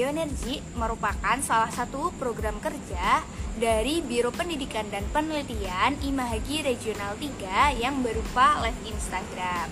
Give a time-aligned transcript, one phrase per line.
[0.00, 3.20] Geoenergi merupakan salah satu program kerja
[3.60, 9.68] dari Biro Pendidikan dan Penelitian Imahagi Regional 3 yang berupa live Instagram.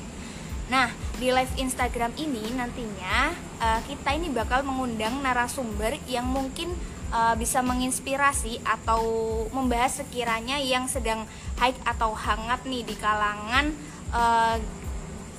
[0.69, 6.77] Nah, di live Instagram ini nantinya uh, kita ini bakal mengundang narasumber yang mungkin
[7.09, 9.01] uh, bisa menginspirasi atau
[9.49, 11.25] membahas sekiranya yang sedang
[11.57, 13.73] high atau hangat nih di kalangan
[14.13, 14.61] uh,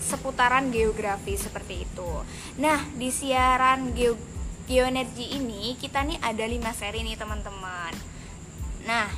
[0.01, 2.09] seputaran geografi seperti itu.
[2.57, 4.28] Nah, di siaran geo
[4.69, 7.89] geoenergi ini kita nih ada lima seri nih teman-teman.
[8.85, 9.09] Nah,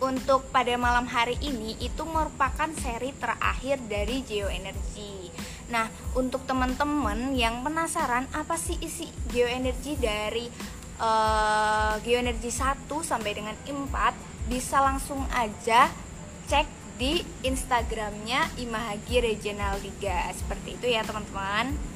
[0.00, 5.28] untuk pada malam hari ini itu merupakan seri terakhir dari geoenergi.
[5.68, 10.48] Nah, untuk teman-teman yang penasaran apa sih isi geoenergi dari
[10.96, 15.92] uh, geoenergi 1 sampai dengan 4 bisa langsung aja
[16.48, 21.91] cek di Instagramnya Imahagi Regional Liga seperti itu ya teman-teman.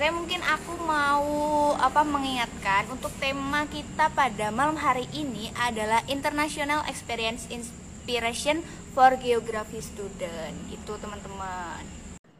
[0.00, 1.28] Oke, mungkin aku mau
[1.76, 8.64] apa mengingatkan untuk tema kita pada malam hari ini adalah International Experience Inspiration
[8.96, 10.56] for Geography Student.
[10.72, 11.84] Gitu, teman-teman.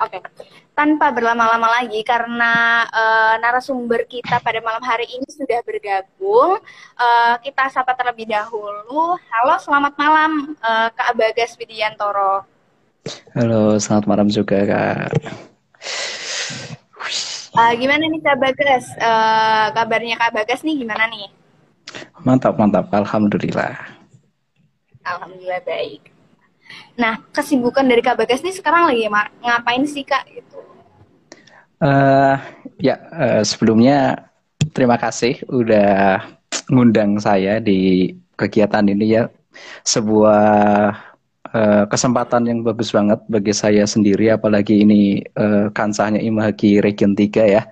[0.00, 0.24] Oke,
[0.72, 6.64] tanpa berlama-lama lagi karena uh, narasumber kita pada malam hari ini sudah bergabung,
[6.96, 9.20] uh, kita sapa terlebih dahulu.
[9.20, 12.40] Halo, selamat malam uh, Kak Bagas Widiantoro.
[13.36, 15.12] Halo, selamat malam juga Kak.
[17.50, 18.84] Uh, gimana nih Kak Bagas?
[18.94, 21.26] Uh, kabarnya Kak Bagas nih gimana nih?
[22.22, 22.86] Mantap, mantap.
[22.94, 23.74] Alhamdulillah.
[25.02, 26.14] Alhamdulillah baik.
[26.94, 29.10] Nah, kesibukan dari Kak Bagas nih sekarang lagi
[29.42, 30.30] ngapain sih Kak?
[30.30, 30.58] Gitu.
[31.82, 32.38] Uh,
[32.78, 34.30] ya, uh, sebelumnya
[34.70, 36.22] terima kasih udah
[36.70, 39.26] ngundang saya di kegiatan ini ya.
[39.82, 40.94] Sebuah
[41.54, 47.54] uh, kesempatan yang bagus banget bagi saya sendiri apalagi ini uh, kansahnya Imahagi Region 3
[47.54, 47.62] ya.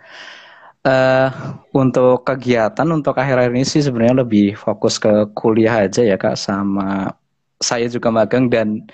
[0.87, 1.29] Uh,
[1.75, 7.13] untuk kegiatan untuk akhir-akhir ini sih sebenarnya lebih fokus ke kuliah aja ya Kak sama
[7.59, 8.87] saya juga magang dan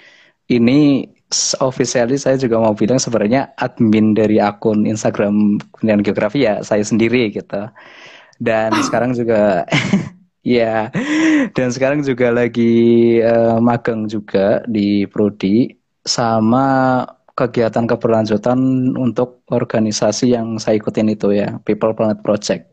[0.49, 1.07] ini
[1.61, 7.33] officially saya juga mau bilang sebenarnya admin dari akun Instagram Kementerian Geografi ya saya sendiri
[7.33, 7.69] gitu.
[8.41, 9.65] Dan sekarang juga
[10.45, 10.93] Iya,
[11.57, 15.73] dan sekarang juga lagi uh, magang juga di Prodi
[16.05, 17.01] sama
[17.33, 22.69] kegiatan keberlanjutan untuk organisasi yang saya ikutin itu ya, People Planet Project.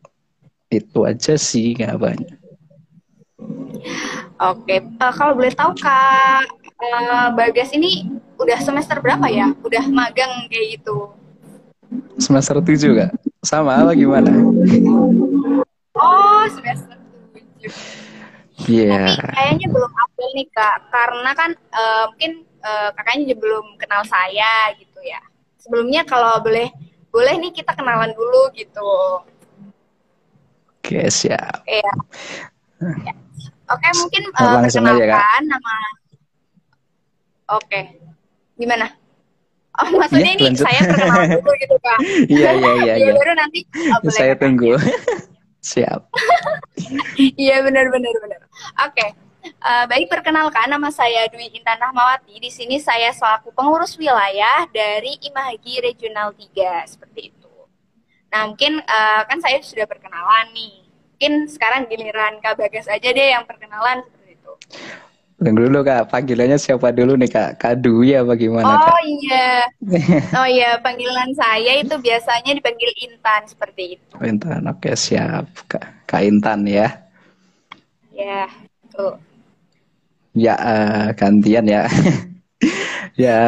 [0.67, 2.35] Itu aja sih, nggak banyak.
[4.43, 6.43] Oke, uh, kalau boleh tahu Kak
[6.75, 8.03] uh, Bagas ini
[8.35, 9.55] udah semester berapa ya?
[9.63, 11.07] Udah magang kayak gitu?
[12.19, 13.11] Semester tujuh Kak?
[13.47, 14.27] Sama apa gimana?
[15.95, 16.90] Oh, semester.
[18.69, 19.17] Yeah.
[19.17, 24.75] Tapi kayaknya belum update nih kak, karena kan uh, mungkin uh, kakaknya belum kenal saya
[24.77, 25.21] gitu ya.
[25.57, 26.69] Sebelumnya kalau boleh
[27.09, 28.91] boleh nih kita kenalan dulu gitu.
[30.81, 31.65] Oke siap.
[31.65, 31.93] Iya.
[33.05, 33.13] Ya.
[33.71, 35.75] Oke mungkin uh, perkenalkan nama.
[37.51, 37.99] Oke,
[38.55, 38.87] gimana?
[39.75, 40.63] Oh, maksudnya ya, ini lanjut.
[40.67, 41.99] saya perkenalan dulu gitu kak.
[42.35, 42.93] Iya iya iya.
[42.99, 43.11] iya.
[43.15, 43.59] Baru nanti.
[44.03, 44.75] Oh, saya tunggu.
[45.61, 46.01] Siap.
[47.15, 48.41] Iya benar benar benar.
[48.83, 48.97] Oke.
[48.97, 49.09] Okay.
[49.41, 52.35] Uh, eh, baik perkenalkan nama saya Dwi Intan Rahmawati.
[52.41, 57.53] Di sini saya selaku pengurus wilayah dari Imahagi Regional 3 seperti itu.
[58.33, 60.83] Nah, mungkin uh, kan saya sudah perkenalan nih.
[61.15, 64.53] Mungkin sekarang giliran Kak Bagas aja deh yang perkenalan seperti itu.
[65.41, 67.57] Tunggu dulu kak, panggilannya siapa dulu nih kak?
[67.57, 69.01] Kak Dwi ya bagaimana oh, kak?
[69.01, 69.49] iya,
[70.37, 74.13] oh iya panggilan saya itu biasanya dipanggil Intan seperti itu.
[74.13, 76.93] Oh, Intan, oke siap kak, kak Intan ya.
[78.13, 78.45] Ya,
[78.93, 79.17] tuh.
[80.37, 81.89] Ya uh, gantian ya.
[83.25, 83.39] ya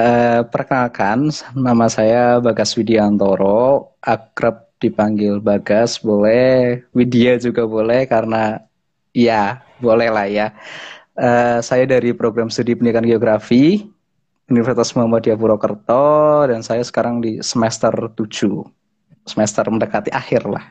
[0.50, 8.66] perkenalkan, nama saya Bagas Widiantoro, akrab dipanggil Bagas boleh, Widya juga boleh karena
[9.14, 10.50] ya boleh lah ya.
[11.14, 13.86] Uh, saya dari program studi pendidikan geografi
[14.50, 18.66] Universitas Muhammadiyah Purwokerto dan saya sekarang di semester 7.
[19.24, 20.66] Semester mendekati akhir lah.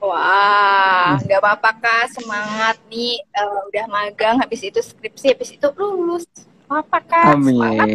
[0.00, 3.22] Wah, nggak apa-apa kak, semangat nih.
[3.36, 6.26] Uh, udah magang, habis itu skripsi, habis itu lulus.
[6.66, 7.38] Apa kak?
[7.38, 7.88] Amin, semangat,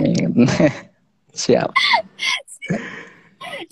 [0.00, 0.46] amin.
[1.42, 1.70] Siap.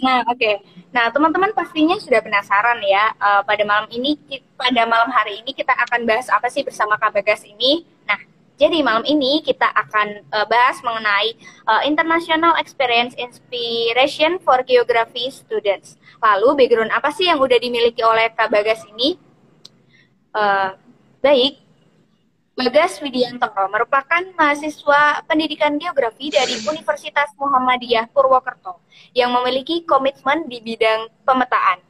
[0.01, 0.39] Nah, oke.
[0.39, 0.55] Okay.
[0.95, 3.15] Nah, teman-teman pastinya sudah penasaran ya.
[3.19, 4.15] Uh, pada malam ini,
[4.55, 7.83] pada malam hari ini kita akan bahas apa sih bersama Kak ini.
[8.07, 8.21] Nah,
[8.55, 11.35] jadi malam ini kita akan uh, bahas mengenai
[11.67, 15.99] uh, International Experience Inspiration for Geography Students.
[16.23, 18.53] Lalu, background apa sih yang udah dimiliki oleh Kak
[18.95, 19.19] ini?
[20.35, 20.79] Uh,
[21.25, 21.64] baik,
[22.55, 28.79] Bagas Widianto merupakan mahasiswa pendidikan geografi dari Universitas Muhammadiyah Purwokerto
[29.11, 31.83] yang memiliki komitmen di bidang pemetaan.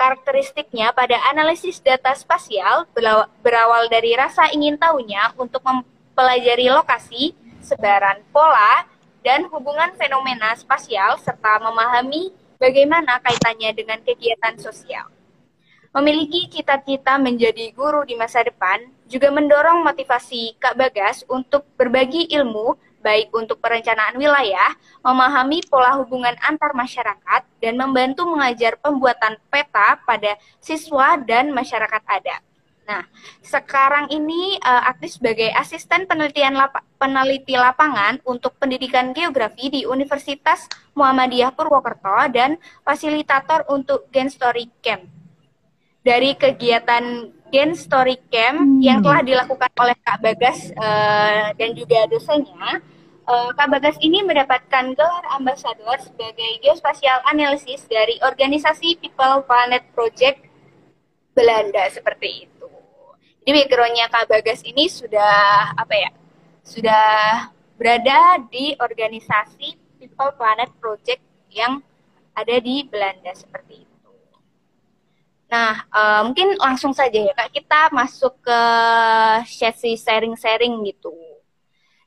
[0.00, 2.88] Karakteristiknya pada analisis data spasial
[3.44, 8.88] berawal dari rasa ingin tahunya untuk mempelajari lokasi, sebaran pola,
[9.20, 15.12] dan hubungan fenomena spasial serta memahami bagaimana kaitannya dengan kegiatan sosial.
[15.92, 18.80] Memiliki cita-cita menjadi guru di masa depan
[19.12, 24.72] juga mendorong motivasi Kak Bagas untuk berbagi ilmu baik untuk perencanaan wilayah,
[25.02, 32.40] memahami pola hubungan antar masyarakat, dan membantu mengajar pembuatan peta pada siswa dan masyarakat adat.
[32.82, 33.06] Nah,
[33.42, 40.66] sekarang ini uh, aktif sebagai asisten penelitian lap peneliti lapangan untuk pendidikan geografi di Universitas
[40.94, 45.21] Muhammadiyah Purwokerto dan fasilitator untuk Gen Story Camp
[46.02, 48.80] dari kegiatan Gen Story Camp hmm.
[48.82, 52.82] yang telah dilakukan oleh Kak Bagas uh, dan juga dosennya,
[53.28, 60.48] uh, Kak Bagas ini mendapatkan gelar ambasador sebagai geospatial analysis dari organisasi People Planet Project
[61.36, 62.68] Belanda seperti itu.
[63.42, 66.10] Jadi backgroundnya Kak Bagas ini sudah apa ya?
[66.62, 67.06] Sudah
[67.76, 71.22] berada di organisasi People Planet Project
[71.52, 71.82] yang
[72.32, 73.91] ada di Belanda seperti itu.
[75.52, 78.60] Nah, uh, mungkin langsung saja ya Kak, kita masuk ke
[79.44, 81.12] sesi sharing-sharing gitu.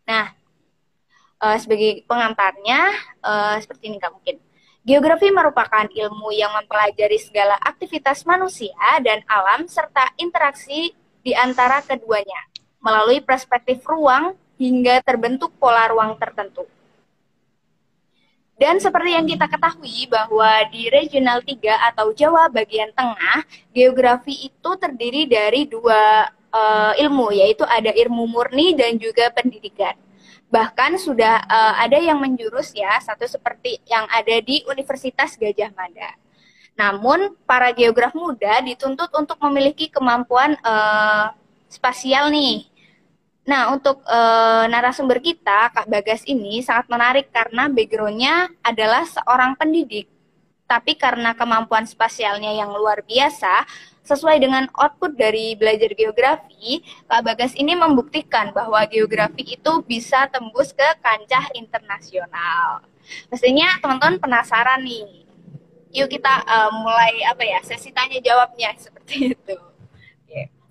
[0.10, 0.34] Nah,
[1.38, 2.90] uh, sebagai pengantarnya,
[3.22, 4.42] uh, seperti ini Kak mungkin.
[4.86, 12.38] Geografi merupakan ilmu yang mempelajari segala aktivitas manusia dan alam serta interaksi di antara keduanya
[12.82, 16.70] melalui perspektif ruang hingga terbentuk pola ruang tertentu.
[18.56, 21.60] Dan seperti yang kita ketahui bahwa di regional 3
[21.92, 23.44] atau Jawa bagian tengah,
[23.76, 30.00] geografi itu terdiri dari dua uh, ilmu, yaitu ada ilmu murni dan juga pendidikan.
[30.48, 36.16] Bahkan sudah uh, ada yang menjurus ya, satu seperti yang ada di Universitas Gajah Mada.
[36.80, 41.36] Namun, para geograf muda dituntut untuk memiliki kemampuan uh,
[41.68, 42.72] spasial nih,
[43.46, 44.20] Nah, untuk e,
[44.74, 50.10] narasumber kita, Kak Bagas ini sangat menarik karena backgroundnya adalah seorang pendidik.
[50.66, 53.70] Tapi karena kemampuan spasialnya yang luar biasa,
[54.02, 60.74] sesuai dengan output dari belajar geografi, Kak Bagas ini membuktikan bahwa geografi itu bisa tembus
[60.74, 62.82] ke kancah internasional.
[63.30, 65.26] Pastinya teman-teman penasaran nih.
[65.96, 69.56] Yuk kita uh, mulai apa ya sesi tanya jawabnya seperti itu.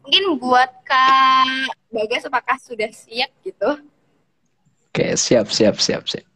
[0.05, 3.81] Mungkin buat Kak Bagas apakah sudah siap gitu?
[4.93, 6.29] Oke, siap, siap, siap, siap.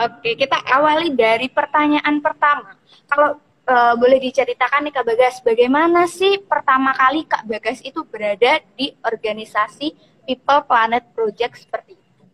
[0.00, 2.80] Oke, kita awali dari pertanyaan pertama.
[3.04, 3.36] Kalau
[3.68, 8.96] uh, boleh diceritakan nih Kak Bagas, bagaimana sih pertama kali Kak Bagas itu berada di
[9.04, 9.92] organisasi
[10.24, 12.24] People Planet Project seperti itu?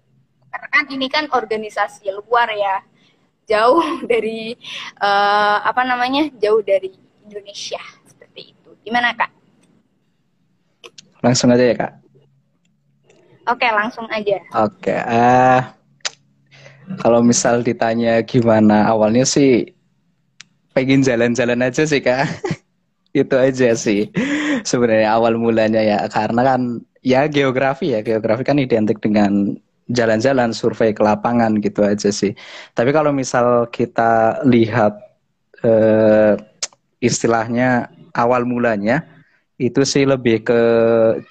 [0.54, 2.78] Karena kan ini kan organisasi luar ya,
[3.50, 4.54] jauh dari
[5.02, 6.94] uh, apa namanya, jauh dari
[7.26, 7.82] Indonesia.
[8.82, 9.30] Gimana kak?
[11.22, 11.92] Langsung aja ya kak.
[13.50, 14.38] Oke langsung aja.
[14.62, 14.94] Oke.
[14.94, 15.60] Uh,
[17.02, 19.66] kalau misal ditanya gimana awalnya sih
[20.74, 22.26] pengen jalan-jalan aja sih kak.
[23.12, 24.08] itu aja sih
[24.64, 26.60] sebenarnya awal mulanya ya karena kan
[27.04, 29.52] ya geografi ya geografi kan identik dengan
[29.92, 32.32] jalan-jalan survei ke lapangan gitu aja sih
[32.72, 34.96] tapi kalau misal kita lihat
[35.60, 36.40] eh,
[37.04, 39.04] istilahnya awal mulanya
[39.62, 40.60] itu sih lebih ke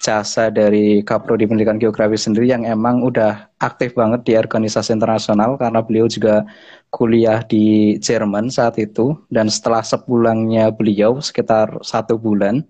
[0.00, 5.84] jasa dari Kaprodi Pendidikan Geografi sendiri yang emang udah aktif banget di organisasi internasional karena
[5.84, 6.46] beliau juga
[6.88, 12.64] kuliah di Jerman saat itu dan setelah sepulangnya beliau sekitar satu bulan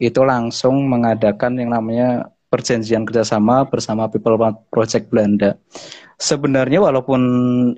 [0.00, 4.36] itu langsung mengadakan yang namanya perjanjian kerjasama bersama People
[4.68, 5.56] Project Belanda.
[6.20, 7.20] Sebenarnya walaupun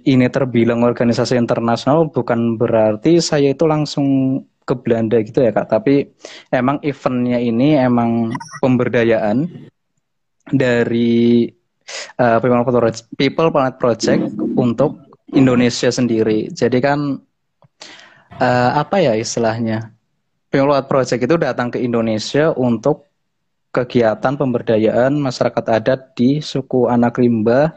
[0.02, 5.68] ini terbilang organisasi internasional bukan berarti saya itu langsung ke Belanda gitu ya kak.
[5.68, 6.08] Tapi
[6.50, 8.32] emang eventnya ini emang
[8.64, 9.44] pemberdayaan
[10.48, 11.48] dari
[12.18, 12.38] uh,
[13.16, 14.22] People Planet Project
[14.56, 16.48] untuk Indonesia sendiri.
[16.52, 17.20] Jadi kan
[18.40, 19.92] uh, apa ya istilahnya?
[20.48, 23.08] People Planet Project itu datang ke Indonesia untuk
[23.74, 27.74] kegiatan pemberdayaan masyarakat adat di suku anak rimba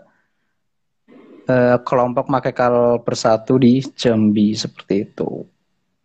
[1.50, 5.57] uh, kelompok Makekal Bersatu di Jambi seperti itu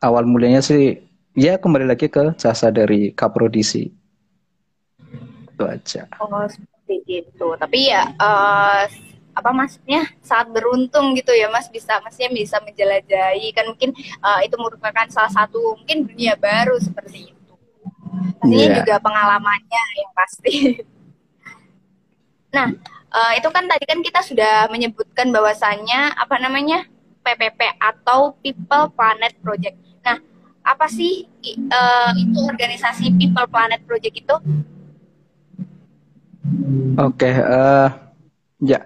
[0.03, 0.99] awal mulanya sih
[1.33, 3.89] ya kembali lagi ke jasa dari kaprodisi
[5.49, 8.85] itu aja oh seperti itu tapi ya uh,
[9.33, 14.59] apa maksudnya saat beruntung gitu ya mas bisa maksudnya bisa menjelajahi kan mungkin uh, itu
[14.61, 17.43] merupakan salah satu mungkin dunia baru seperti itu
[18.13, 18.77] Pastinya yeah.
[18.83, 20.55] juga pengalamannya yang pasti.
[22.57, 22.69] nah,
[23.15, 26.85] uh, itu kan tadi kan kita sudah menyebutkan bahwasannya apa namanya
[27.23, 29.79] PPP atau People Planet Project.
[30.63, 31.27] Apa sih
[31.71, 34.37] uh, itu organisasi People Planet Project itu?
[36.99, 37.89] Oke, okay, uh,
[38.63, 38.83] ya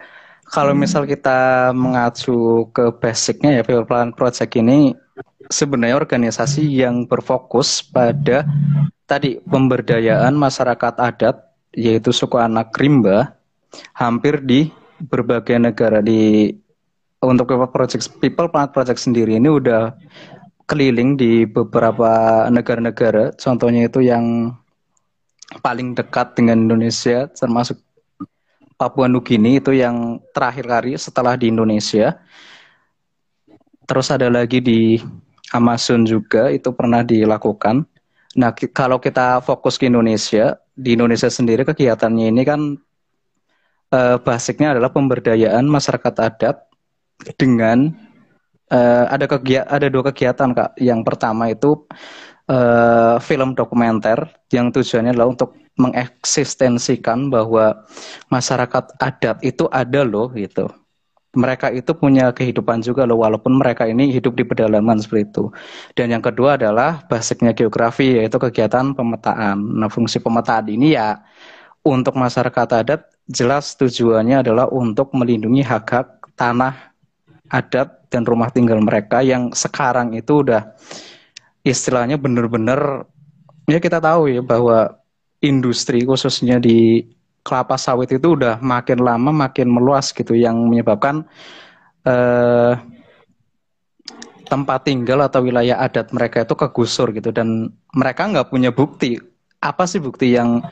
[0.46, 4.94] kalau misal kita mengacu ke basicnya ya People Planet Project ini
[5.50, 8.46] sebenarnya organisasi yang berfokus pada
[9.06, 11.36] tadi pemberdayaan masyarakat adat
[11.74, 13.36] yaitu suku anak rimba
[13.92, 16.50] hampir di berbagai negara di
[17.20, 19.92] untuk People Project People Planet Project sendiri ini udah
[20.66, 24.50] keliling di beberapa negara-negara contohnya itu yang
[25.62, 27.78] paling dekat dengan Indonesia termasuk
[28.76, 32.18] Papua Nugini itu yang terakhir kali setelah di Indonesia
[33.86, 34.98] terus ada lagi di
[35.54, 37.86] Amazon juga itu pernah dilakukan.
[38.36, 42.60] Nah, kalau kita fokus ke Indonesia, di Indonesia sendiri kegiatannya ini kan
[43.94, 46.56] uh, basicnya adalah pemberdayaan masyarakat adat
[47.40, 47.94] dengan
[48.70, 50.70] uh, ada kegiatan ada dua kegiatan kak.
[50.80, 51.86] Yang pertama itu
[52.50, 57.84] uh, film dokumenter yang tujuannya adalah untuk mengeksistensikan bahwa
[58.32, 60.72] masyarakat adat itu ada loh gitu
[61.36, 65.44] mereka itu punya kehidupan juga loh walaupun mereka ini hidup di pedalaman seperti itu.
[65.92, 69.60] Dan yang kedua adalah basicnya geografi yaitu kegiatan pemetaan.
[69.76, 71.20] Nah, fungsi pemetaan ini ya
[71.84, 76.96] untuk masyarakat adat jelas tujuannya adalah untuk melindungi hak-hak tanah
[77.52, 80.74] adat dan rumah tinggal mereka yang sekarang itu udah
[81.66, 83.04] istilahnya benar-benar
[83.66, 84.98] ya kita tahu ya bahwa
[85.42, 87.02] industri khususnya di
[87.46, 91.22] kelapa sawit itu udah makin lama makin meluas gitu yang menyebabkan
[92.06, 92.74] eh,
[94.46, 97.34] tempat tinggal atau wilayah adat mereka itu kegusur gitu.
[97.34, 99.18] Dan mereka nggak punya bukti.
[99.58, 100.62] Apa sih bukti yang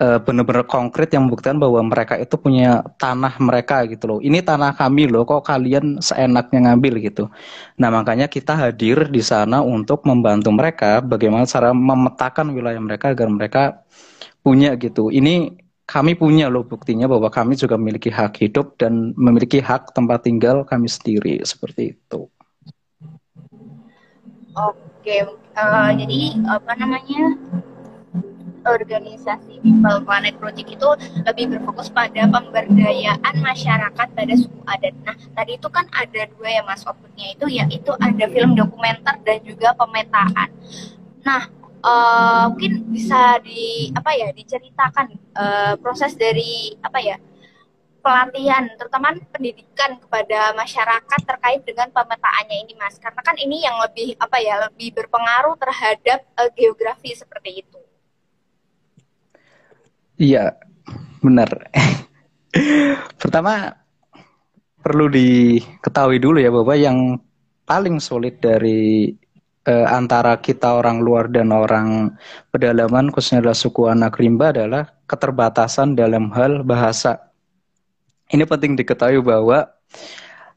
[0.00, 4.18] uh, benar-benar konkret yang membuktikan bahwa mereka itu punya tanah mereka gitu loh.
[4.22, 7.30] Ini tanah kami loh kok kalian seenaknya ngambil gitu.
[7.78, 13.28] Nah makanya kita hadir di sana untuk membantu mereka bagaimana cara memetakan wilayah mereka agar
[13.30, 13.62] mereka
[14.42, 15.10] punya gitu.
[15.14, 20.24] Ini kami punya loh buktinya bahwa kami juga memiliki hak hidup dan memiliki hak tempat
[20.24, 22.24] tinggal kami sendiri seperti itu.
[24.54, 25.18] Oke,
[25.58, 27.34] uh, jadi apa namanya
[28.64, 30.88] organisasi People Planet Project itu
[31.24, 34.94] lebih berfokus pada pemberdayaan masyarakat pada suku adat.
[35.04, 39.38] Nah, tadi itu kan ada dua ya mas outputnya itu yaitu ada film dokumenter dan
[39.44, 40.48] juga pemetaan.
[41.24, 41.42] Nah,
[41.84, 45.06] uh, mungkin bisa di apa ya diceritakan
[45.36, 47.16] uh, proses dari apa ya
[48.04, 54.12] pelatihan terutama pendidikan kepada masyarakat terkait dengan pemetaannya ini mas karena kan ini yang lebih
[54.20, 57.83] apa ya lebih berpengaruh terhadap uh, geografi seperti itu
[60.18, 60.54] iya
[61.20, 61.48] benar
[63.20, 63.74] pertama
[64.84, 66.98] perlu diketahui dulu ya bahwa yang
[67.64, 69.16] paling sulit dari
[69.64, 72.12] eh, antara kita orang luar dan orang
[72.52, 77.32] pedalaman khususnya adalah suku anak rimba adalah keterbatasan dalam hal bahasa.
[78.28, 79.68] Ini penting diketahui bahwa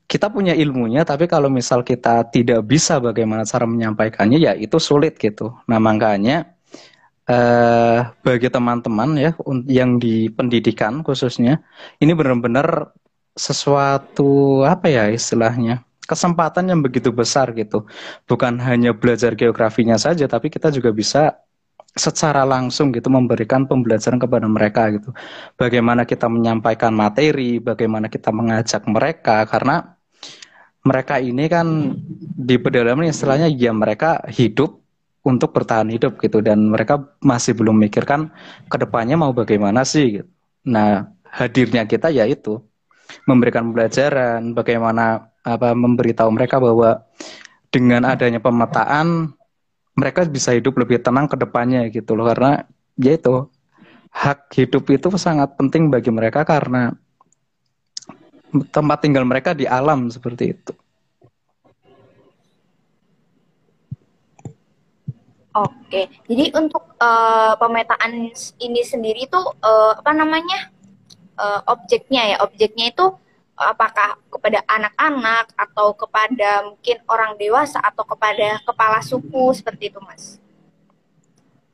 [0.07, 5.19] kita punya ilmunya, tapi kalau misal kita tidak bisa bagaimana cara menyampaikannya, ya itu sulit
[5.19, 5.51] gitu.
[5.67, 6.56] Nah makanya
[7.27, 9.31] eh, bagi teman-teman ya
[9.67, 11.61] yang di pendidikan khususnya,
[11.99, 12.95] ini benar-benar
[13.37, 17.83] sesuatu apa ya istilahnya kesempatan yang begitu besar gitu.
[18.25, 21.35] Bukan hanya belajar geografinya saja, tapi kita juga bisa
[21.97, 25.11] secara langsung gitu memberikan pembelajaran kepada mereka gitu.
[25.59, 29.97] Bagaimana kita menyampaikan materi, bagaimana kita mengajak mereka karena
[30.87, 31.99] mereka ini kan
[32.39, 34.79] di pedalaman istilahnya ya mereka hidup
[35.27, 38.31] untuk bertahan hidup gitu dan mereka masih belum memikirkan
[38.71, 40.29] ke depannya mau bagaimana sih gitu.
[40.71, 42.63] Nah hadirnya kita yaitu
[43.27, 47.03] memberikan pembelajaran bagaimana apa memberitahu mereka bahwa
[47.67, 49.35] dengan adanya pemetaan
[49.97, 52.63] mereka bisa hidup lebih tenang ke depannya gitu loh karena
[52.95, 53.51] ya itu
[54.11, 56.95] hak hidup itu sangat penting bagi mereka karena
[58.71, 60.73] tempat tinggal mereka di alam seperti itu.
[65.57, 68.29] Oke, jadi untuk uh, pemetaan
[68.61, 70.69] ini sendiri itu uh, apa namanya
[71.33, 73.05] uh, objeknya ya, objeknya itu
[73.57, 80.37] apakah kepada anak-anak atau kepada mungkin orang dewasa atau kepada kepala suku seperti itu mas?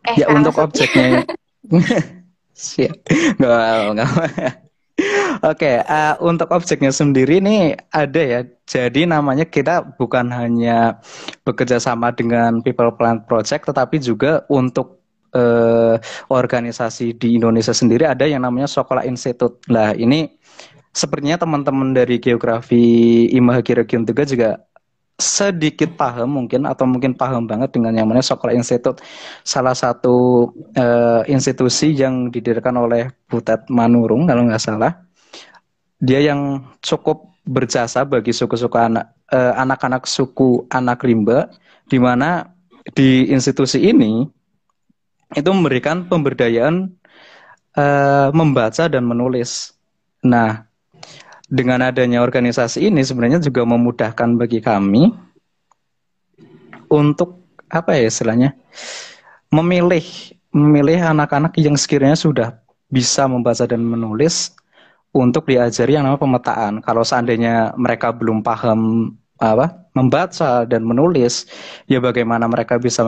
[0.07, 1.27] Eh ya untuk objeknya
[2.55, 3.03] siap.
[3.35, 4.09] Nggak nggak
[4.93, 8.39] Oke, okay, uh, untuk objeknya sendiri ini ada ya.
[8.69, 11.01] Jadi namanya kita bukan hanya
[11.41, 15.01] bekerja sama dengan People Plant Project, tetapi juga untuk
[15.33, 15.97] uh,
[16.29, 19.65] organisasi di Indonesia sendiri ada yang namanya Sekolah Institute.
[19.73, 20.29] Nah ini
[20.93, 24.61] sepertinya teman-teman dari geografi Imahagi Region 3 juga
[25.17, 28.99] sedikit paham mungkin atau mungkin paham banget dengan yang namanya Sekolah Institute,
[29.45, 35.05] salah satu uh, institusi yang didirikan oleh Butet Manurung kalau nggak salah.
[36.01, 41.47] Dia yang cukup berjasa bagi suku-suku anak uh, anak-anak suku anak rimba,
[41.87, 42.49] di mana
[42.97, 44.25] di institusi ini
[45.33, 46.89] itu memberikan pemberdayaan
[47.77, 49.77] uh, membaca dan menulis.
[50.23, 50.65] Nah,
[51.47, 55.11] dengan adanya organisasi ini sebenarnya juga memudahkan bagi kami
[56.87, 58.55] untuk apa ya istilahnya
[59.49, 60.05] memilih
[60.53, 62.61] memilih anak-anak yang sekiranya sudah
[62.93, 64.53] bisa membaca dan menulis
[65.13, 66.73] untuk diajari yang namanya pemetaan.
[66.81, 71.45] Kalau seandainya mereka belum paham apa membaca dan menulis,
[71.85, 73.05] ya bagaimana mereka bisa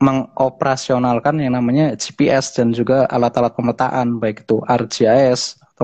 [0.00, 4.88] mengoperasionalkan yang namanya GPS dan juga alat-alat pemetaan, baik itu atau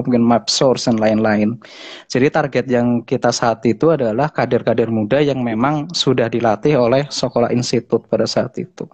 [0.03, 1.59] mungkin map source dan lain-lain.
[2.07, 7.51] Jadi target yang kita saat itu adalah kader-kader muda yang memang sudah dilatih oleh sekolah
[7.51, 8.87] institut pada saat itu.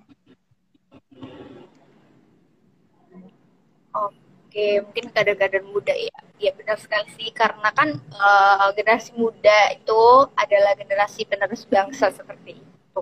[4.55, 6.15] Oke, mungkin kader-kader muda ya.
[6.39, 10.03] Ya benar sekali sih karena kan uh, generasi muda itu
[10.39, 13.01] adalah generasi penerus bangsa seperti itu.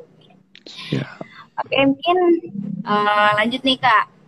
[0.93, 1.05] Ya.
[1.61, 2.19] Oke, mungkin
[2.89, 4.22] uh, lanjut nih Kak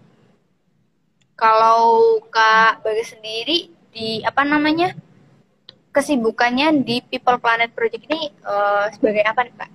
[1.34, 4.94] kalau Kak Bagas sendiri di apa namanya
[5.94, 9.70] kesibukannya di People Planet Project ini uh, sebagai apa nih Kak?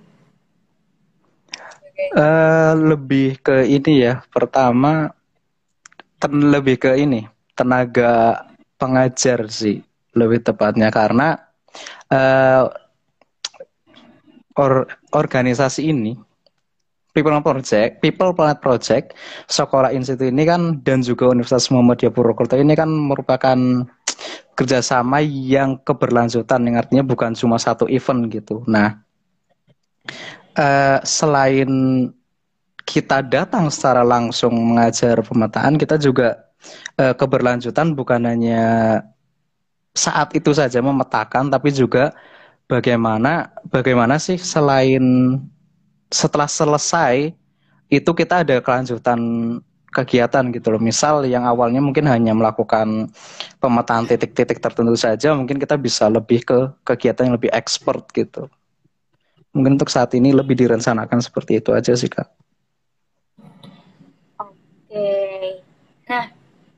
[2.16, 4.24] Uh, lebih ke ini ya.
[4.32, 5.12] Pertama,
[6.20, 8.44] ten lebih ke ini tenaga
[8.80, 9.84] pengajar sih
[10.16, 11.36] lebih tepatnya karena
[12.08, 12.72] uh,
[14.56, 16.16] or, organisasi ini
[17.10, 19.18] People Project, People Planet Project,
[19.50, 23.58] Sekolah Institut ini kan dan juga Universitas Muhammadiyah Purwokerto ini kan merupakan
[24.54, 28.62] kerjasama yang keberlanjutan, yang artinya bukan cuma satu event gitu.
[28.68, 29.00] Nah,
[30.54, 31.70] uh, selain
[32.84, 36.50] kita datang secara langsung mengajar pemetaan, kita juga
[37.00, 38.64] uh, keberlanjutan bukan hanya
[39.96, 42.14] saat itu saja memetakan, tapi juga
[42.70, 45.02] bagaimana bagaimana sih selain
[46.10, 47.32] setelah selesai
[47.90, 49.18] itu kita ada kelanjutan
[49.90, 50.82] kegiatan gitu loh.
[50.82, 53.10] Misal yang awalnya mungkin hanya melakukan
[53.58, 58.46] pemetaan titik-titik tertentu saja, mungkin kita bisa lebih ke kegiatan yang lebih expert gitu.
[59.50, 62.30] Mungkin untuk saat ini lebih direncanakan seperti itu aja sih kak.
[64.38, 65.10] Oke,
[66.06, 66.30] nah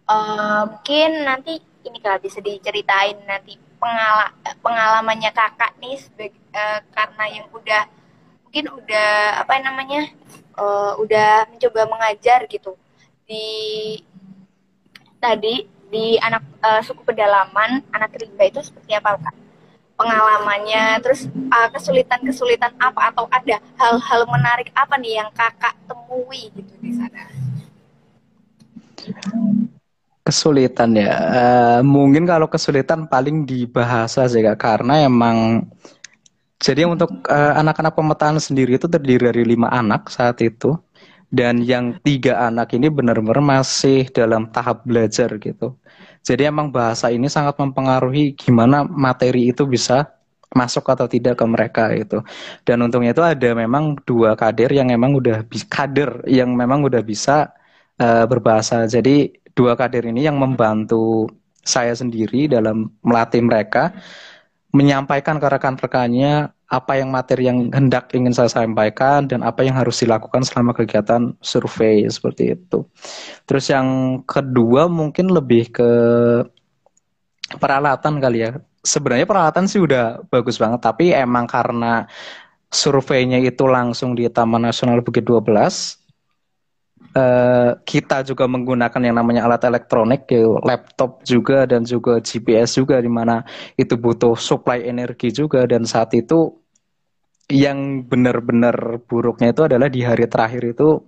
[0.09, 4.33] uh, mungkin nanti ini kak bisa diceritain nanti pengala
[4.65, 6.01] pengalamannya kakak nih
[6.57, 7.85] uh, karena yang udah
[8.53, 10.13] mungkin udah apa namanya
[10.61, 12.77] uh, udah mencoba mengajar gitu.
[13.25, 13.49] Di
[15.17, 19.33] tadi di anak uh, suku pedalaman anak rimba itu seperti apa kak?
[19.97, 26.73] Pengalamannya terus uh, kesulitan-kesulitan apa atau ada hal-hal menarik apa nih yang kakak temui gitu
[26.85, 27.25] di sana?
[30.29, 35.65] Kesulitan ya uh, mungkin kalau kesulitan paling di bahasa sih kak karena emang
[36.63, 40.79] jadi untuk uh, anak-anak pemetaan sendiri itu terdiri dari lima anak saat itu,
[41.35, 45.75] dan yang tiga anak ini benar-benar masih dalam tahap belajar gitu.
[46.23, 50.07] Jadi emang bahasa ini sangat mempengaruhi gimana materi itu bisa
[50.55, 52.23] masuk atau tidak ke mereka itu.
[52.63, 57.51] Dan untungnya itu ada memang dua kader yang memang udah kader yang memang udah bisa
[57.99, 58.87] uh, berbahasa.
[58.87, 61.27] Jadi dua kader ini yang membantu
[61.63, 63.91] saya sendiri dalam melatih mereka
[64.73, 70.01] menyampaikan ke rekan-rekannya apa yang materi yang hendak ingin saya sampaikan dan apa yang harus
[70.01, 72.89] dilakukan selama kegiatan survei seperti itu.
[73.45, 75.91] Terus yang kedua mungkin lebih ke
[77.61, 78.51] peralatan kali ya.
[78.83, 82.09] Sebenarnya peralatan sih udah bagus banget, tapi emang karena
[82.73, 86.02] surveinya itu langsung di Taman Nasional Bukit 12,
[87.13, 92.97] Uh, kita juga menggunakan yang namanya alat elektronik, ya, laptop juga dan juga GPS juga
[93.05, 93.45] di mana
[93.77, 96.57] itu butuh supply energi juga dan saat itu
[97.53, 101.05] yang benar-benar buruknya itu adalah di hari terakhir itu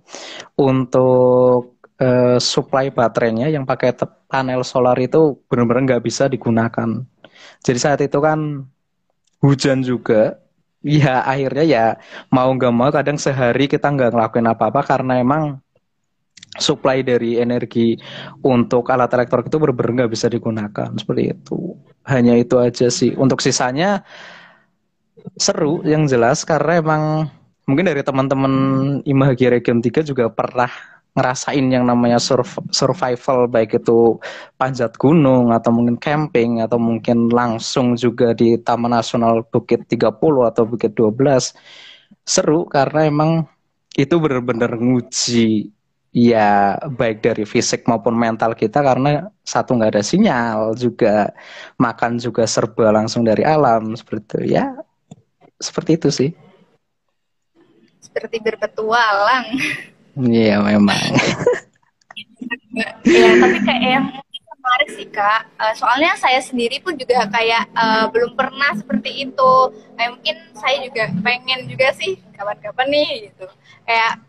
[0.61, 3.97] untuk uh, supply baterainya yang pakai
[4.29, 7.01] panel solar itu benar-benar nggak bisa digunakan.
[7.65, 8.61] Jadi saat itu kan
[9.41, 10.37] hujan juga,
[10.85, 11.85] ya akhirnya ya
[12.29, 15.64] mau nggak mau kadang sehari kita nggak ngelakuin apa-apa karena emang
[16.57, 17.95] supply dari energi
[18.43, 21.75] untuk alat elektronik itu benar-benar nggak bisa digunakan seperti itu.
[22.05, 23.11] Hanya itu aja sih.
[23.17, 24.05] Untuk sisanya
[25.35, 27.03] seru yang jelas karena emang
[27.65, 28.53] mungkin dari teman-teman
[29.03, 30.69] Imahagi Region 3 juga pernah
[31.15, 32.19] ngerasain yang namanya
[32.75, 34.19] survival baik itu
[34.59, 40.11] panjat gunung atau mungkin camping atau mungkin langsung juga di Taman Nasional Bukit 30
[40.43, 41.55] atau Bukit 12
[42.27, 43.47] seru karena emang
[43.95, 45.71] itu benar-benar nguji
[46.15, 51.35] ya baik dari fisik maupun mental kita karena satu nggak ada sinyal juga
[51.75, 54.55] makan juga serba langsung dari alam seperti itu.
[54.55, 54.79] Ya
[55.59, 56.31] seperti itu sih.
[57.99, 59.43] Seperti berpetualang.
[60.15, 61.03] Iya memang.
[63.03, 64.05] Ya tapi kayak yang
[64.65, 65.51] menarik sih kak.
[65.59, 69.53] Uh, soalnya saya sendiri pun juga kayak uh, belum pernah seperti itu.
[69.99, 73.47] Kayak mungkin saya juga pengen juga sih kapan-kapan nih gitu.
[73.83, 74.23] Kayak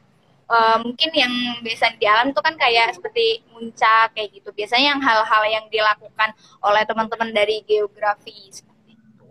[0.50, 1.32] uh, mungkin yang
[1.62, 4.48] biasa di alam itu kan kayak seperti muncak kayak gitu.
[4.54, 6.30] Biasanya yang hal-hal yang dilakukan
[6.62, 9.26] oleh teman-teman dari geografi seperti itu.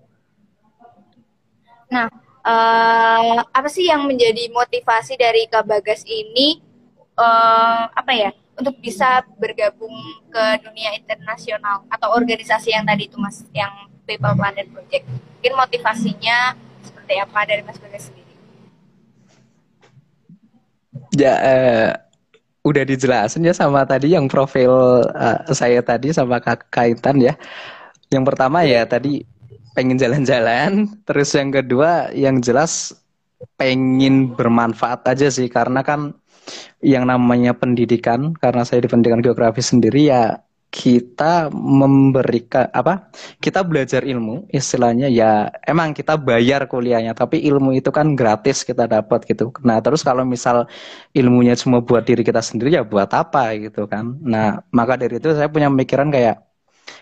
[1.91, 2.07] Nah
[2.43, 6.61] uh, apa sih yang menjadi motivasi dari Kak Bagas ini?
[7.15, 8.31] Uh, apa ya?
[8.55, 9.91] Untuk bisa bergabung
[10.31, 13.71] ke dunia internasional atau organisasi yang tadi itu mas yang
[14.07, 15.03] People Planet Project.
[15.03, 18.24] Mungkin motivasinya seperti apa dari mas Bagas sendiri
[21.15, 21.89] ya uh,
[22.65, 27.33] udah dijelasin ya sama tadi yang profil uh, saya tadi sama kak kaitan ya.
[28.13, 29.25] Yang pertama ya tadi
[29.75, 32.95] pengen jalan-jalan terus yang kedua yang jelas
[33.59, 36.15] pengen bermanfaat aja sih karena kan
[36.79, 40.39] yang namanya pendidikan karena saya di pendidikan geografi sendiri ya
[40.75, 43.07] kita memberikan apa
[43.39, 48.83] kita belajar ilmu istilahnya ya emang kita bayar kuliahnya tapi ilmu itu kan gratis kita
[48.83, 49.55] dapat gitu.
[49.63, 50.67] Nah terus kalau misal
[51.15, 54.19] ilmunya cuma buat diri kita sendiri ya buat apa gitu kan.
[54.19, 56.43] Nah maka dari itu saya punya pemikiran kayak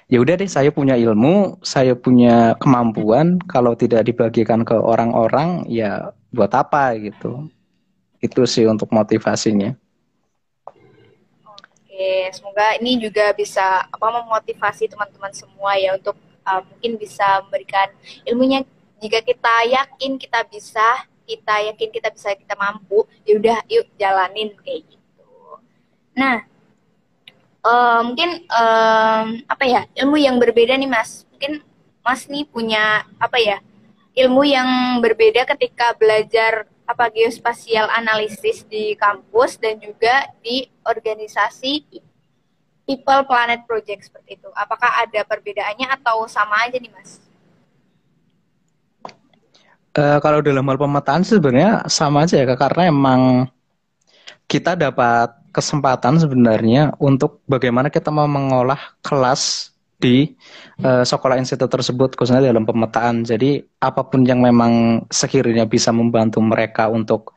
[0.06, 6.14] ya udah deh saya punya ilmu saya punya kemampuan kalau tidak dibagikan ke orang-orang ya
[6.30, 7.50] buat apa gitu.
[8.22, 9.83] Itu sih untuk motivasinya.
[11.93, 17.86] Oke, semoga ini juga bisa apa memotivasi teman-teman semua ya untuk uh, mungkin bisa memberikan
[18.25, 18.65] ilmunya
[18.97, 24.58] jika kita yakin kita bisa, kita yakin kita bisa, kita mampu, ya udah yuk jalanin
[24.65, 25.29] kayak gitu.
[26.17, 26.41] Nah,
[27.62, 31.62] uh, mungkin um, apa ya ilmu yang berbeda nih mas, mungkin
[32.01, 33.62] mas nih punya apa ya
[34.17, 41.88] ilmu yang berbeda ketika belajar apa geospasial analisis di kampus dan juga di organisasi
[42.84, 44.50] People Planet Project seperti itu.
[44.52, 47.24] Apakah ada perbedaannya atau sama aja nih, Mas?
[49.93, 53.22] Uh, kalau dalam hal pemetaan sebenarnya sama aja ya, karena emang
[54.50, 59.73] kita dapat kesempatan sebenarnya untuk bagaimana kita mau mengolah kelas
[60.04, 60.36] di
[60.84, 63.24] uh, sekolah institut tersebut khususnya dalam pemetaan.
[63.24, 67.32] Jadi apa pun yang memang sekiranya bisa membantu mereka untuk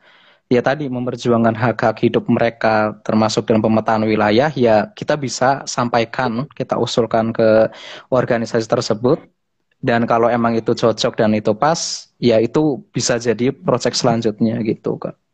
[0.51, 6.75] ya tadi memperjuangkan hak-hak hidup mereka termasuk dalam pemetaan wilayah ya kita bisa sampaikan, kita
[6.75, 7.71] usulkan ke
[8.11, 9.23] organisasi tersebut
[9.79, 14.99] dan kalau emang itu cocok dan itu pas ya itu bisa jadi proyek selanjutnya gitu
[14.99, 15.26] Kak.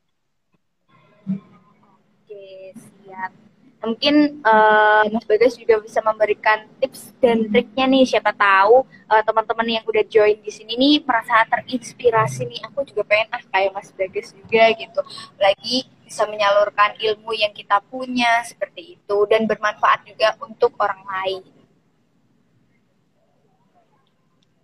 [3.83, 9.67] Mungkin uh, Mas Bagas juga bisa memberikan tips dan triknya nih siapa tahu uh, teman-teman
[9.67, 12.63] yang udah join di sini nih merasa terinspirasi nih.
[12.71, 15.01] Aku juga pengen ah kayak Mas Bagas juga gitu.
[15.35, 21.43] Lagi bisa menyalurkan ilmu yang kita punya seperti itu dan bermanfaat juga untuk orang lain.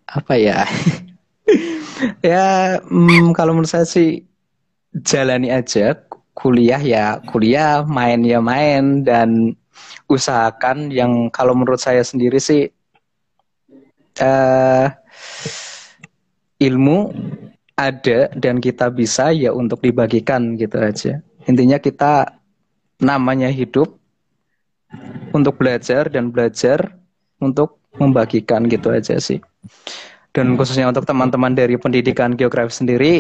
[0.08, 0.63] Apa ya?
[2.23, 4.23] Ya hmm, kalau menurut saya sih
[4.95, 5.97] jalani aja
[6.39, 9.54] kuliah ya kuliah, main ya main dan
[10.08, 12.71] usahakan yang kalau menurut saya sendiri sih
[14.23, 14.88] uh,
[16.60, 17.13] ilmu
[17.80, 21.23] ada dan kita bisa ya untuk dibagikan gitu aja.
[21.47, 22.36] Intinya kita
[22.99, 23.95] namanya hidup
[25.32, 26.91] untuk belajar dan belajar
[27.39, 29.39] untuk membagikan gitu aja sih.
[30.36, 33.13] Dan khususnya untuk teman-teman dari pendidikan geografi sendiri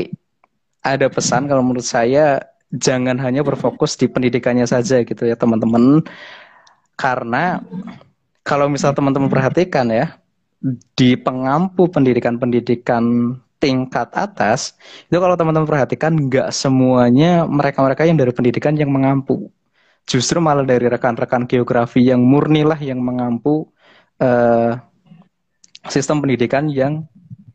[0.83, 6.05] ada pesan kalau menurut saya jangan hanya berfokus di pendidikannya saja gitu ya teman-teman
[6.93, 7.63] karena
[8.45, 10.17] kalau misal teman-teman perhatikan ya
[10.93, 14.77] di pengampu pendidikan-pendidikan tingkat atas
[15.09, 19.49] itu kalau teman-teman perhatikan nggak semuanya mereka-mereka yang dari pendidikan yang mengampu
[20.05, 23.69] justru malah dari rekan-rekan geografi yang murni lah yang mengampu
[24.21, 24.73] uh,
[25.87, 27.05] sistem pendidikan yang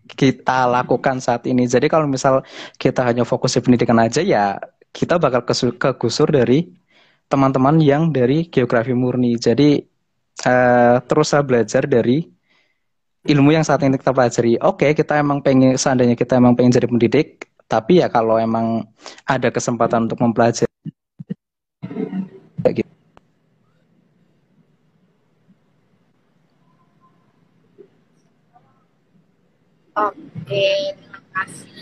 [0.05, 1.65] kita lakukan saat ini.
[1.65, 2.45] Jadi kalau misal
[2.77, 4.61] kita hanya fokus di pendidikan aja ya
[4.95, 5.43] kita bakal
[5.75, 6.71] kegusur dari
[7.27, 9.35] teman-teman yang dari geografi murni.
[9.35, 12.23] Jadi eh, uh, teruslah belajar dari
[13.27, 14.55] ilmu yang saat ini kita pelajari.
[14.63, 18.87] Oke, okay, kita emang pengen seandainya kita emang pengen jadi pendidik, tapi ya kalau emang
[19.27, 20.71] ada kesempatan untuk mempelajari
[22.65, 22.93] Oke, gitu.
[29.95, 31.74] Oke, terima kasih.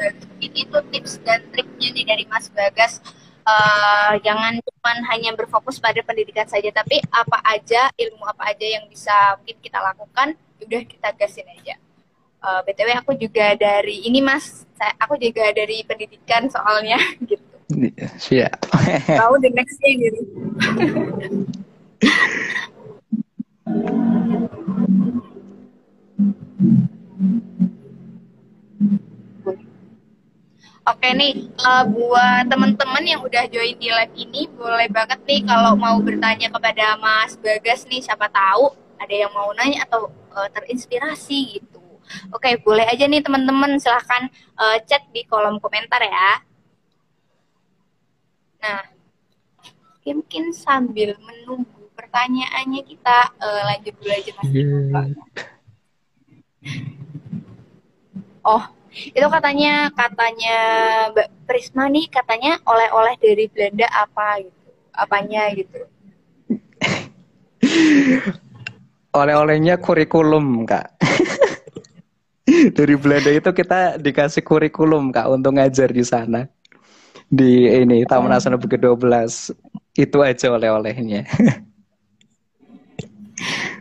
[0.00, 3.00] Mungkin itu tips dan triknya nih dari Mas Bagas.
[3.40, 8.84] Uh, jangan cuma hanya berfokus pada pendidikan saja, tapi apa aja ilmu apa aja yang
[8.86, 11.74] bisa mungkin kita lakukan, udah kita gasin aja.
[12.40, 17.44] Uh, eh, btw aku juga dari ini Mas, saya, aku juga dari pendidikan soalnya gitu.
[18.20, 18.70] Siap.
[19.08, 20.22] Tahu the next day gitu.
[30.80, 35.76] Oke nih, uh, buat teman-teman yang udah join di live ini, boleh banget nih kalau
[35.76, 41.60] mau bertanya kepada Mas Bagas nih, siapa tahu ada yang mau nanya atau uh, terinspirasi
[41.60, 41.84] gitu.
[42.32, 46.42] Oke, boleh aja nih teman-teman, silahkan uh, chat di kolom komentar ya.
[48.64, 48.82] Nah,
[50.08, 54.48] mungkin sambil menunggu pertanyaannya kita uh, lanjut dulu aja Mas.
[54.48, 55.12] Yeah.
[58.40, 60.58] Oh, itu katanya katanya
[61.14, 64.70] Mbak Prisma nih katanya oleh-oleh dari Belanda apa gitu.
[64.90, 65.78] Apanya gitu.
[69.14, 70.98] Oleh-olehnya kurikulum, Kak.
[72.78, 76.50] dari Belanda itu kita dikasih kurikulum, Kak, untuk ngajar di sana
[77.30, 78.34] di ini Taman.
[78.34, 79.54] Nasional Bukit 12
[79.94, 81.22] itu aja oleh-olehnya.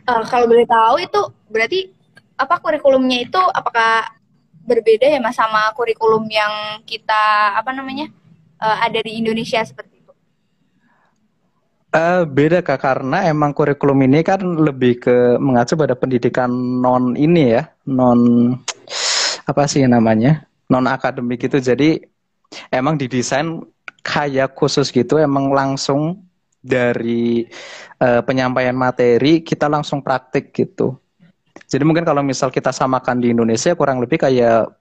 [0.05, 1.79] uh, kalau boleh tahu itu berarti
[2.39, 4.18] apa kurikulumnya itu apakah
[4.69, 8.13] berbeda ya mas sama kurikulum yang kita apa namanya
[8.61, 10.13] uh, ada di Indonesia seperti itu?
[11.89, 17.57] Uh, beda kak karena emang kurikulum ini kan lebih ke mengacu pada pendidikan non ini
[17.57, 18.53] ya non
[19.49, 21.97] apa sih namanya non akademik itu jadi
[22.69, 23.65] emang didesain
[24.05, 26.29] kayak khusus gitu emang langsung
[26.59, 27.47] dari
[28.03, 30.99] uh, penyampaian materi kita langsung praktik gitu.
[31.67, 34.71] Jadi mungkin kalau misal kita samakan di Indonesia kurang lebih kayak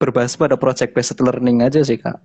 [0.00, 2.16] berbasis pada project based learning aja sih kak.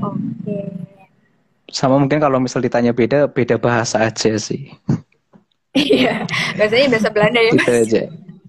[0.00, 0.58] Oke.
[1.70, 4.74] Sama mungkin kalau misal ditanya beda beda bahasa aja sih.
[5.70, 6.26] Iya,
[6.58, 7.52] bahasanya bahasa Belanda ya.
[7.54, 8.02] Gitu aja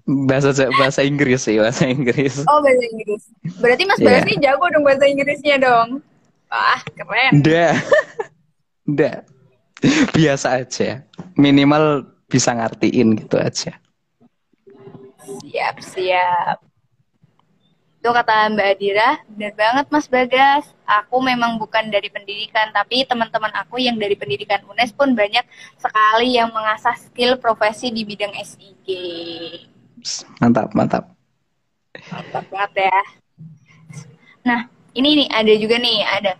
[0.06, 3.22] bahasa bahasa Inggris sih bahasa Inggris oh bahasa Inggris
[3.62, 4.22] berarti Mas yeah.
[4.26, 6.02] nih jago dong bahasa Inggrisnya dong
[6.50, 7.72] wah keren udah
[8.90, 9.14] udah
[10.16, 11.02] biasa aja.
[11.34, 13.76] Minimal bisa ngertiin gitu aja.
[15.22, 16.58] Siap siap.
[18.02, 20.66] Itu kata Mbak Adira benar banget Mas Bagas.
[20.82, 25.46] Aku memang bukan dari pendidikan tapi teman-teman aku yang dari pendidikan UNES pun banyak
[25.78, 28.88] sekali yang mengasah skill profesi di bidang SIG
[30.42, 31.14] Mantap, mantap.
[32.10, 32.98] Mantap banget ya.
[34.42, 34.60] Nah,
[34.98, 36.32] ini nih ada juga nih, ada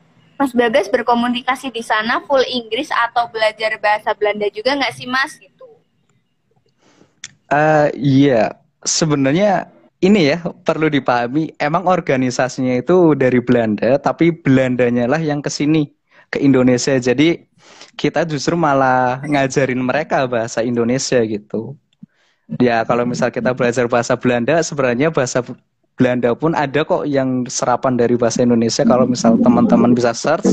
[0.43, 5.39] Mas Bagas berkomunikasi di sana full Inggris atau belajar bahasa Belanda juga nggak sih Mas
[5.39, 5.63] gitu?
[7.47, 9.71] Uh, iya, sebenarnya
[10.03, 11.55] ini ya perlu dipahami.
[11.63, 15.95] Emang organisasinya itu dari Belanda, tapi Belandanya lah yang ke sini
[16.27, 16.99] ke Indonesia.
[16.99, 17.47] Jadi
[17.95, 21.79] kita justru malah ngajarin mereka bahasa Indonesia gitu.
[22.59, 25.39] Ya kalau misal kita belajar bahasa Belanda, sebenarnya bahasa
[25.93, 28.83] Belanda pun ada kok yang serapan dari bahasa Indonesia.
[28.83, 30.49] Kalau misal teman-teman bisa search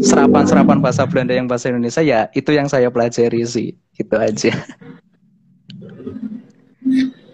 [0.00, 3.76] serapan-serapan bahasa Belanda yang bahasa Indonesia, ya itu yang saya pelajari sih.
[3.92, 4.52] Gitu aja.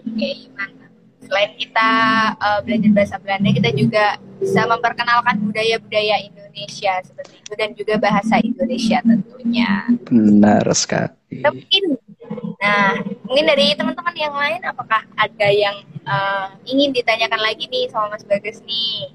[0.06, 0.90] Oke, mantap.
[1.26, 1.88] Selain kita
[2.38, 4.04] uh, belajar bahasa Belanda, kita juga
[4.42, 9.70] bisa memperkenalkan budaya-budaya Indonesia seperti itu dan juga bahasa Indonesia tentunya.
[10.06, 11.42] Benar sekali.
[11.42, 11.82] Mungkin
[12.66, 18.18] Nah, mungkin dari teman-teman yang lain, apakah ada yang uh, ingin ditanyakan lagi nih sama
[18.18, 19.14] Mas Bagas nih?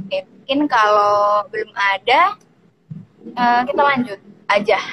[0.00, 2.40] Oke, mungkin kalau belum ada,
[3.36, 4.80] uh, kita lanjut aja.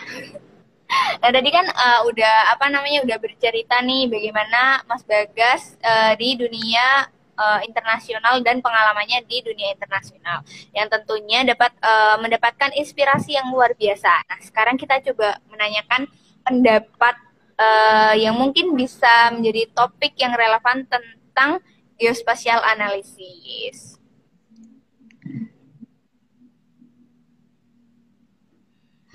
[1.21, 6.33] Nah tadi kan uh, udah apa namanya udah bercerita nih bagaimana Mas Bagas uh, di
[6.33, 7.05] dunia
[7.39, 10.43] uh, internasional dan pengalamannya di dunia internasional
[10.75, 14.11] yang tentunya dapat uh, mendapatkan inspirasi yang luar biasa.
[14.27, 16.11] Nah, sekarang kita coba menanyakan
[16.43, 17.15] pendapat
[17.55, 21.63] uh, yang mungkin bisa menjadi topik yang relevan tentang
[21.95, 23.95] geospasial analisis.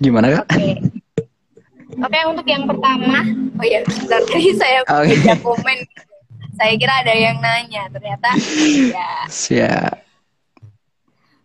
[0.01, 0.45] Gimana kak?
[0.53, 0.75] Oke, okay.
[2.03, 3.25] okay, untuk yang pertama,
[3.57, 5.39] oh ya, tadi saya okay.
[5.39, 5.79] komen
[6.55, 8.31] saya kira ada yang nanya, ternyata
[8.95, 9.27] ya.
[9.27, 9.95] Siap.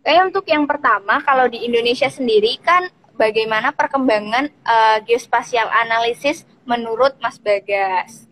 [0.00, 2.88] Kayak untuk yang pertama, kalau di Indonesia sendiri kan
[3.20, 8.24] bagaimana perkembangan uh, geospasial analisis menurut Mas Bagas?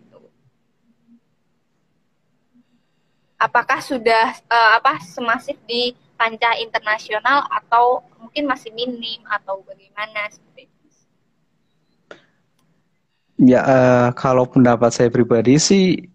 [3.38, 10.66] Apakah sudah uh, apa semasif di kancah internasional atau mungkin masih minim atau bagaimana seperti
[10.66, 10.86] itu?
[13.38, 16.10] Ya, uh, kalau pendapat saya pribadi sih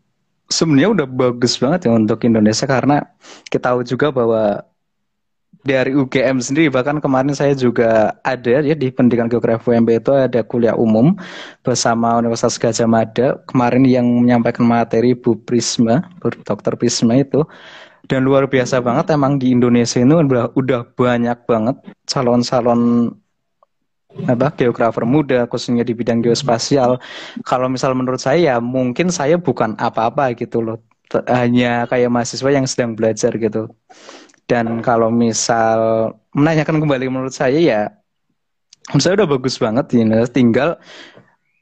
[0.53, 3.01] sebenarnya udah bagus banget ya untuk Indonesia karena
[3.49, 4.61] kita tahu juga bahwa
[5.63, 10.43] dari UGM sendiri bahkan kemarin saya juga ada ya di pendidikan geografi UMB itu ada
[10.43, 11.15] kuliah umum
[11.63, 16.75] bersama Universitas Gajah Mada kemarin yang menyampaikan materi Bu Prisma, Bu Dr.
[16.75, 17.47] Prisma itu
[18.11, 20.11] dan luar biasa banget emang di Indonesia ini
[20.51, 21.75] udah banyak banget
[22.11, 23.15] calon-calon
[24.29, 27.01] apa geografer muda khususnya di bidang geospasial.
[27.43, 30.77] Kalau misal menurut saya mungkin saya bukan apa-apa gitu loh.
[31.29, 33.69] Hanya kayak mahasiswa yang sedang belajar gitu.
[34.45, 37.81] Dan kalau misal menanyakan kembali menurut saya ya
[38.99, 40.75] saya udah bagus banget ini tinggal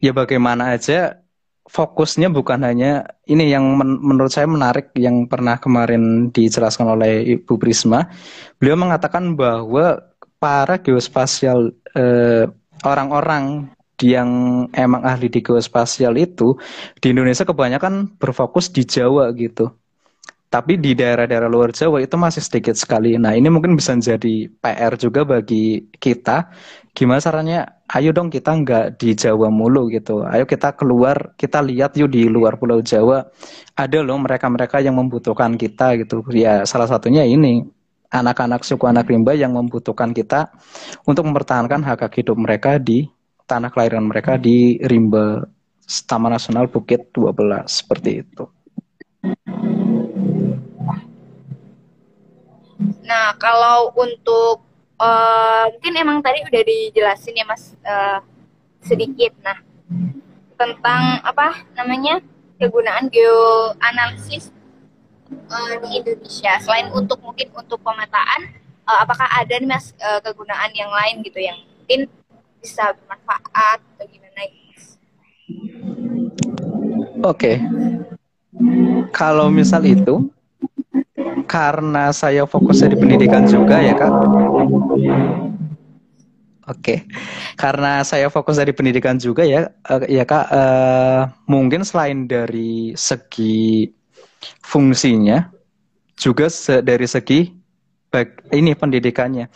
[0.02, 1.22] ya bagaimana aja
[1.70, 7.56] fokusnya bukan hanya ini yang men menurut saya menarik yang pernah kemarin dijelaskan oleh Ibu
[7.62, 8.10] Prisma.
[8.58, 10.02] Beliau mengatakan bahwa
[10.42, 11.72] para geospasial
[12.82, 13.70] orang-orang
[14.02, 14.30] yang
[14.74, 16.58] emang ahli di geospasial itu
[16.98, 19.70] di Indonesia kebanyakan berfokus di Jawa gitu.
[20.52, 23.16] Tapi di daerah-daerah luar Jawa itu masih sedikit sekali.
[23.16, 26.52] Nah, ini mungkin bisa jadi PR juga bagi kita.
[26.92, 27.80] Gimana caranya?
[27.88, 30.28] Ayo dong kita nggak di Jawa mulu gitu.
[30.28, 33.32] Ayo kita keluar, kita lihat yuk di luar Pulau Jawa.
[33.80, 36.20] Ada loh mereka-mereka yang membutuhkan kita gitu.
[36.36, 37.64] Ya, salah satunya ini
[38.12, 40.52] anak-anak suku anak rimba yang membutuhkan kita
[41.08, 43.08] untuk mempertahankan hak hak hidup mereka di
[43.48, 45.48] tanah kelahiran mereka di rimba
[46.08, 48.48] Taman Nasional Bukit 12 seperti itu.
[53.04, 54.64] Nah, kalau untuk
[54.96, 58.24] uh, mungkin emang tadi udah dijelasin ya Mas uh,
[58.80, 59.36] sedikit.
[59.44, 59.60] Nah,
[60.56, 62.24] tentang apa namanya
[62.56, 64.54] kegunaan geoanalisis
[65.32, 68.52] uh, di Indonesia selain untuk mungkin untuk pemetaan
[68.88, 72.08] uh, apakah ada nih mas uh, kegunaan yang lain gitu yang mungkin
[72.62, 74.82] bisa bermanfaat atau gimana gitu?
[77.22, 77.26] Oke.
[77.26, 77.56] Okay.
[79.12, 80.30] Kalau misal itu
[81.50, 84.12] karena saya fokusnya di pendidikan juga ya kak.
[86.72, 86.98] Oke, okay.
[87.60, 90.48] karena saya fokus dari pendidikan juga ya, uh, ya kak.
[90.48, 93.92] Uh, mungkin selain dari segi
[94.62, 95.50] fungsinya
[96.18, 96.48] juga
[96.84, 97.40] dari segi
[98.52, 99.48] ini pendidikannya.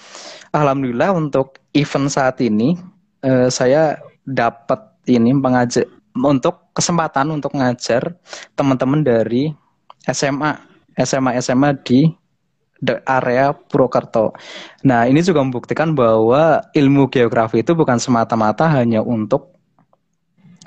[0.55, 2.79] Alhamdulillah untuk event saat ini
[3.21, 4.79] eh, saya dapat
[5.11, 8.15] ini pengajar untuk kesempatan untuk ngajar
[8.55, 9.51] teman-teman dari
[10.07, 10.55] SMA
[11.03, 12.07] SMA SMA di
[13.07, 14.35] area Purwokerto.
[14.85, 19.55] Nah, ini juga membuktikan bahwa ilmu geografi itu bukan semata-mata hanya untuk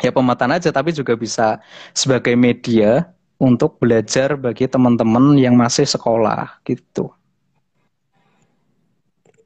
[0.02, 1.62] ya pemetaan aja, tapi juga bisa
[1.94, 3.07] sebagai media
[3.38, 7.14] untuk belajar bagi teman-teman yang masih sekolah gitu.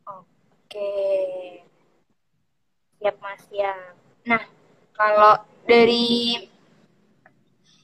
[0.08, 0.92] Oke,
[2.96, 3.76] siap mas ya.
[4.24, 4.42] Nah,
[4.96, 5.36] kalau
[5.68, 6.40] dari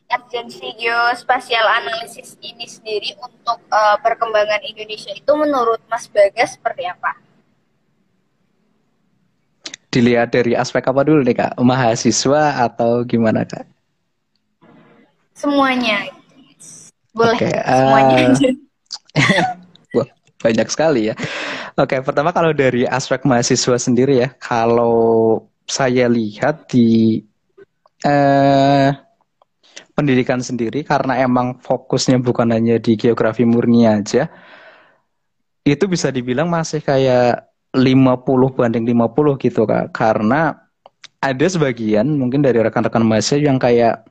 [0.08, 7.12] agensi geospasial analisis ini sendiri untuk uh, perkembangan Indonesia itu menurut Mas Bagas seperti apa?
[9.92, 13.68] Dilihat dari aspek apa dulu nih kak, mahasiswa atau gimana kak?
[15.38, 16.10] Semuanya.
[17.14, 17.70] Boleh okay, uh...
[17.78, 18.16] semuanya
[19.96, 20.08] Wah,
[20.42, 21.14] banyak sekali ya.
[21.78, 27.22] Oke okay, pertama kalau dari aspek mahasiswa sendiri ya kalau saya lihat di
[28.02, 28.90] eh,
[29.94, 34.30] pendidikan sendiri karena emang fokusnya bukan hanya di geografi murni aja
[35.68, 37.44] itu bisa dibilang masih kayak
[37.76, 39.92] 50 banding 50 gitu kak.
[39.92, 40.56] Karena
[41.20, 44.07] ada sebagian mungkin dari rekan-rekan mahasiswa yang kayak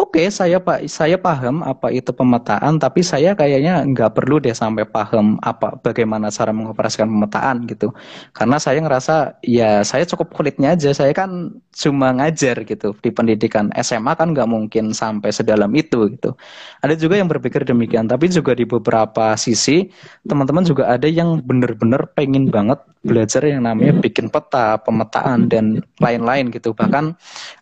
[0.00, 4.56] Oke, okay, saya pak, saya paham apa itu pemetaan, tapi saya kayaknya nggak perlu deh
[4.56, 7.92] sampai paham apa bagaimana cara mengoperasikan pemetaan gitu.
[8.32, 10.96] Karena saya ngerasa ya saya cukup kulitnya aja.
[10.96, 16.32] Saya kan cuma ngajar gitu di pendidikan SMA kan nggak mungkin sampai sedalam itu gitu.
[16.80, 19.84] Ada juga yang berpikir demikian, tapi juga di beberapa sisi
[20.24, 26.48] teman-teman juga ada yang bener-bener pengen banget belajar yang namanya bikin peta, pemetaan dan lain-lain
[26.48, 26.72] gitu.
[26.72, 27.04] Bahkan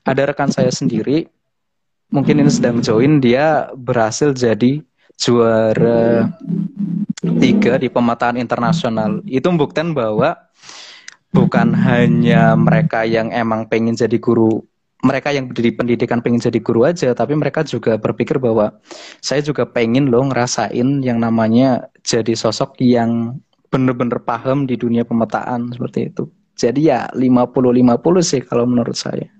[0.06, 1.26] ada rekan saya sendiri
[2.08, 4.80] mungkin ini sedang join dia berhasil jadi
[5.18, 6.30] juara
[7.42, 9.20] tiga di pemetaan internasional.
[9.26, 10.38] Itu membuktikan bahwa
[11.34, 14.64] bukan hanya mereka yang emang pengen jadi guru
[14.98, 18.74] mereka yang di pendidikan pengen jadi guru aja tapi mereka juga berpikir bahwa
[19.22, 23.38] saya juga pengen loh ngerasain yang namanya jadi sosok yang
[23.70, 26.26] bener-bener paham di dunia pemetaan seperti itu.
[26.58, 29.30] Jadi ya 50-50 sih kalau menurut saya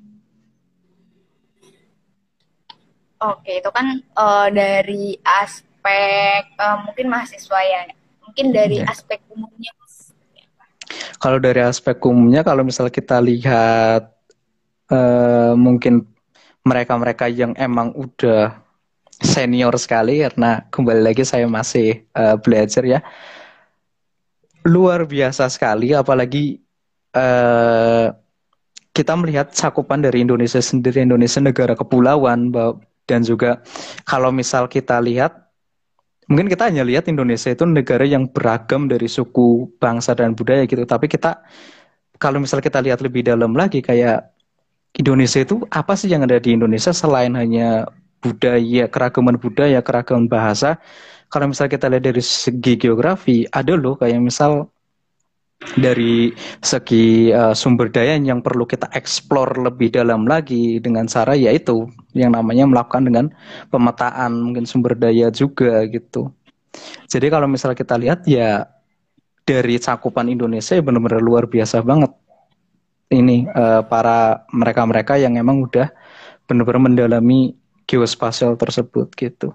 [3.18, 7.82] Oke, itu kan uh, dari aspek uh, mungkin mahasiswa ya.
[8.22, 8.86] Mungkin dari ya.
[8.86, 9.74] aspek umumnya.
[11.18, 14.14] Kalau dari aspek umumnya, kalau misalnya kita lihat
[14.94, 16.06] uh, mungkin
[16.62, 18.54] mereka-mereka yang emang udah
[19.18, 23.00] senior sekali karena kembali lagi saya masih uh, belajar ya
[24.62, 26.62] luar biasa sekali apalagi
[27.18, 28.14] uh,
[28.94, 32.54] kita melihat cakupan dari Indonesia sendiri Indonesia negara kepulauan
[33.08, 33.64] dan juga
[34.04, 35.48] kalau misal kita lihat
[36.28, 40.84] mungkin kita hanya lihat Indonesia itu negara yang beragam dari suku bangsa dan budaya gitu
[40.84, 41.40] tapi kita
[42.20, 44.28] kalau misal kita lihat lebih dalam lagi kayak
[44.92, 47.88] Indonesia itu apa sih yang ada di Indonesia selain hanya
[48.18, 50.78] budaya, keragaman budaya, keragaman bahasa.
[51.28, 54.72] Kalau misal kita lihat dari segi geografi, ada loh kayak misal
[55.58, 56.30] dari
[56.62, 62.30] segi uh, sumber daya yang perlu kita eksplor lebih dalam lagi dengan cara yaitu yang
[62.30, 63.26] namanya melakukan dengan
[63.66, 66.30] pemetaan mungkin sumber daya juga gitu.
[67.10, 68.70] Jadi kalau misal kita lihat ya
[69.42, 72.14] dari cakupan Indonesia ya benar-benar luar biasa banget
[73.10, 75.90] ini uh, para mereka-mereka yang emang udah
[76.46, 79.50] benar-benar mendalami geospasial tersebut gitu.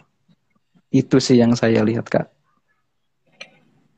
[0.92, 2.28] Itu sih yang saya lihat kak.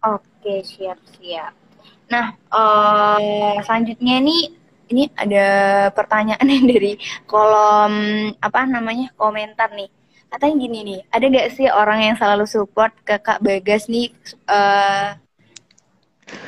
[0.05, 1.64] Oke siap siap.
[2.11, 4.53] Nah, uh, selanjutnya ini
[4.89, 5.47] ini ada
[5.93, 7.93] pertanyaan dari kolom
[8.37, 9.89] apa namanya komentar nih.
[10.29, 14.11] Katanya gini nih, ada nggak sih orang yang selalu support ke Kak Bagas nih
[14.51, 15.15] uh,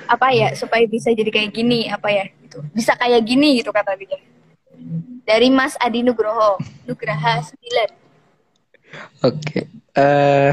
[0.07, 3.93] apa ya supaya bisa jadi kayak gini apa ya gitu bisa kayak gini gitu kata
[3.99, 4.17] dia
[5.27, 7.91] dari Mas Adi Nugroho Nugraha 9 oke
[9.21, 9.63] okay.
[9.93, 10.51] uh, eh,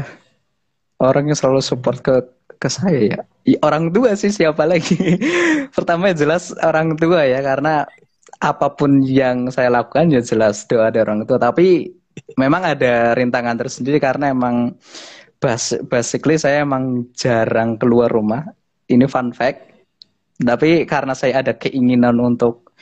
[1.01, 2.21] orang yang selalu support ke
[2.57, 3.19] ke saya ya.
[3.61, 4.97] Orang tua sih siapa lagi?
[5.75, 7.85] Pertama jelas orang tua ya karena
[8.41, 11.37] apa pun yang saya lakukan ya jelas doa dari orang tua.
[11.37, 11.87] Tapi
[12.39, 14.75] memang ada rintangan tersendiri karena emang
[15.39, 18.43] bas basically saya emang jarang keluar rumah.
[18.89, 19.73] Ini fun fact.
[20.35, 22.75] Tapi karena saya ada keinginan untuk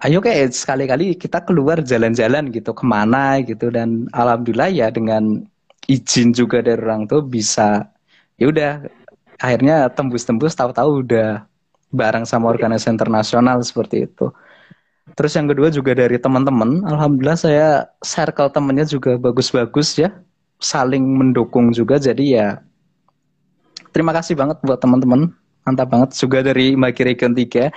[0.00, 3.68] ayo kayak sekali-kali kita keluar jalan-jalan gitu ke mana gitu.
[3.68, 5.44] Dan alhamdulillah ya dengan
[5.90, 7.84] izin juga dari orang tua bisa
[8.40, 8.72] ya udah
[9.36, 11.44] akhirnya tembus-tembus tahu-tahu udah
[11.92, 14.32] bareng sama organisasi internasional seperti itu.
[15.18, 17.68] Terus yang kedua juga dari teman-teman, alhamdulillah saya
[17.98, 20.14] circle temennya juga bagus-bagus ya,
[20.62, 21.98] saling mendukung juga.
[21.98, 22.62] Jadi ya
[23.90, 25.34] terima kasih banget buat teman-teman,
[25.66, 26.14] mantap banget.
[26.14, 27.74] Juga dari Maki Region 3,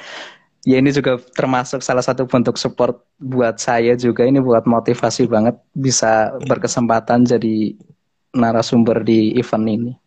[0.70, 4.30] ya ini juga termasuk salah satu bentuk support buat saya juga.
[4.30, 7.74] Ini buat motivasi banget bisa berkesempatan jadi
[8.38, 10.03] narasumber di event ini.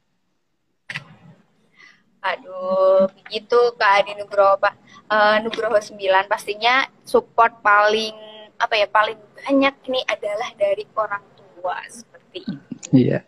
[3.07, 4.75] Aduh, begitu Kak Adi Nugroho Pak.
[5.07, 5.95] Uh, Nugroho 9
[6.27, 8.15] pastinya support paling
[8.59, 12.75] apa ya paling banyak ini adalah dari orang tua seperti itu.
[12.91, 13.23] Iya.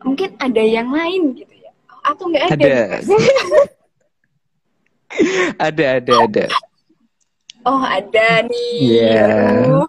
[0.00, 1.72] Mungkin ada yang lain gitu ya.
[2.00, 2.56] Atau enggak ada?
[2.56, 2.74] Ada.
[5.68, 6.44] ada, ada, ada.
[7.66, 8.72] Oh, ada nih.
[8.80, 9.12] Iya.
[9.12, 9.84] Yeah.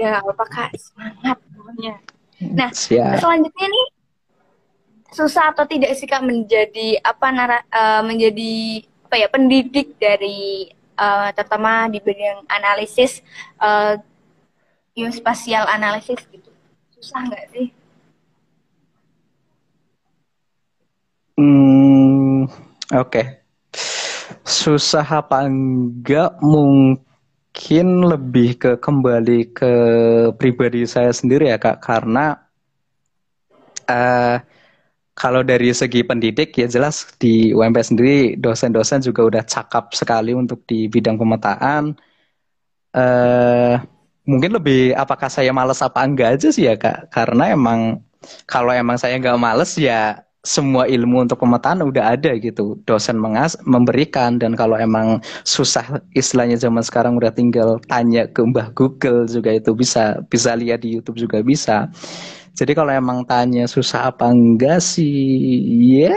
[0.00, 0.74] Ya, apa Kak?
[0.74, 1.94] Semangat pokoknya.
[2.42, 3.22] Nah, Siap.
[3.22, 3.86] selanjutnya nih
[5.12, 11.28] susah atau tidak sih kak menjadi apa nara, uh, menjadi apa ya pendidik dari uh,
[11.36, 13.20] terutama di bidang analisis
[13.60, 14.00] uh,
[14.96, 16.48] geospasial analisis gitu
[16.96, 17.66] susah nggak sih?
[21.34, 22.46] Hmm,
[22.94, 23.10] oke.
[23.10, 23.26] Okay.
[24.46, 29.72] Susah apa enggak mungkin lebih ke kembali ke
[30.38, 32.38] pribadi saya sendiri ya kak karena
[33.90, 34.38] uh,
[35.12, 40.64] kalau dari segi pendidik ya jelas di UMP sendiri dosen-dosen juga udah cakap sekali untuk
[40.64, 41.92] di bidang pemetaan.
[42.92, 43.76] Uh,
[44.24, 47.12] mungkin lebih apakah saya males apa enggak aja sih ya kak?
[47.12, 48.00] Karena emang
[48.48, 53.54] kalau emang saya nggak males ya semua ilmu untuk pemetaan udah ada gitu dosen mengas
[53.62, 59.54] memberikan dan kalau emang susah istilahnya zaman sekarang udah tinggal tanya ke mbah Google juga
[59.54, 61.86] itu bisa bisa lihat di YouTube juga bisa
[62.52, 65.16] jadi kalau emang tanya susah apa enggak sih,
[65.96, 66.12] ya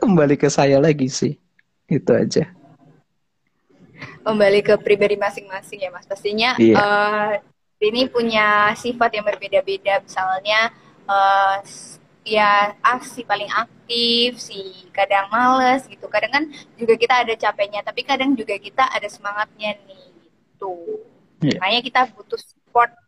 [0.00, 1.36] kembali ke saya lagi sih.
[1.84, 2.48] Itu aja.
[4.24, 6.08] Kembali ke pribadi masing-masing ya mas.
[6.08, 6.76] Pastinya iya.
[6.80, 7.32] uh,
[7.84, 10.00] ini punya sifat yang berbeda-beda.
[10.00, 10.72] Misalnya
[11.04, 11.60] uh,
[12.24, 16.08] ya ah, si paling aktif, si kadang males gitu.
[16.08, 16.44] Kadang kan
[16.80, 21.04] juga kita ada capeknya, tapi kadang juga kita ada semangatnya nih gitu.
[21.44, 21.60] Yeah.
[21.60, 23.03] Makanya kita butuh support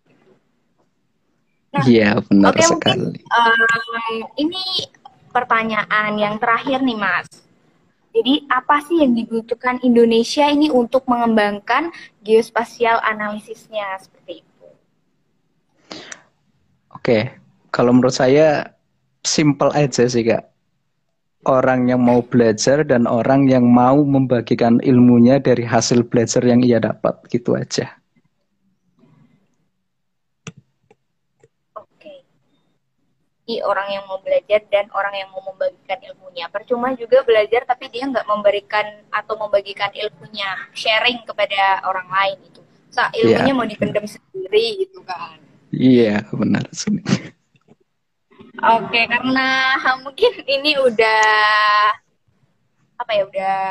[1.85, 3.21] iya, benar okay, sekali.
[3.21, 3.61] Mungkin, um,
[4.41, 4.65] ini
[5.29, 7.29] pertanyaan yang terakhir nih, Mas.
[8.17, 11.93] Jadi, apa sih yang dibutuhkan Indonesia ini untuk mengembangkan
[12.25, 14.67] geospasial analisisnya seperti itu?
[16.97, 17.37] Oke,
[17.69, 18.73] kalau menurut saya
[19.21, 20.49] simple aja sih, Kak.
[21.47, 26.83] orang yang mau belajar dan orang yang mau membagikan ilmunya dari hasil belajar yang ia
[26.83, 27.87] dapat gitu aja.
[33.47, 36.51] Jadi orang yang mau belajar dan orang yang mau membagikan ilmunya.
[36.51, 42.59] Percuma juga belajar tapi dia nggak memberikan atau membagikan ilmunya, sharing kepada orang lain itu.
[42.91, 43.55] So, ilmunya yeah.
[43.55, 45.39] mau dipendam sendiri gitu kan.
[45.71, 46.67] Iya, yeah, benar.
[48.83, 49.49] Oke, karena
[50.03, 51.23] mungkin ini udah
[52.99, 53.63] apa ya udah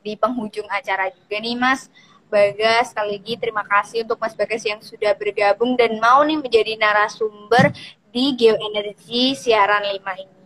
[0.00, 1.92] di penghujung acara juga nih Mas
[2.32, 2.96] Bagas.
[2.96, 7.76] Sekali lagi terima kasih untuk Mas Bagas yang sudah bergabung dan mau nih menjadi narasumber
[8.12, 10.36] di Geoenergi siaran 5 ini.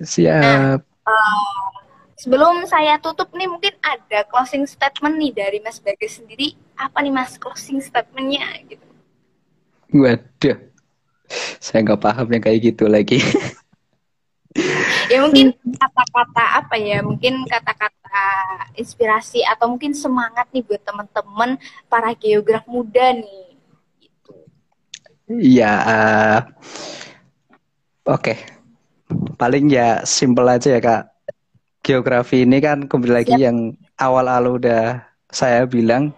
[0.00, 0.78] Siap.
[0.80, 1.68] Nah, uh,
[2.16, 6.54] sebelum saya tutup nih mungkin ada closing statement nih dari Mas Bagas sendiri.
[6.78, 8.86] Apa nih Mas closing statementnya gitu?
[9.92, 10.74] Waduh
[11.60, 13.18] saya nggak paham yang kayak gitu lagi
[15.12, 18.22] ya mungkin kata-kata apa ya mungkin kata-kata
[18.78, 21.58] inspirasi atau mungkin semangat nih buat teman-teman
[21.90, 23.43] para geograf muda nih.
[25.24, 26.38] Iya, uh,
[28.12, 28.20] oke.
[28.20, 28.38] Okay.
[29.40, 31.02] Paling ya simple aja ya kak.
[31.84, 36.12] Geografi ini kan kembali lagi yang awal-awal udah saya bilang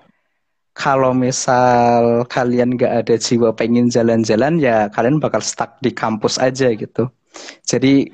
[0.74, 6.70] kalau misal kalian nggak ada jiwa pengen jalan-jalan ya kalian bakal stuck di kampus aja
[6.74, 7.11] gitu.
[7.66, 8.11] Jadi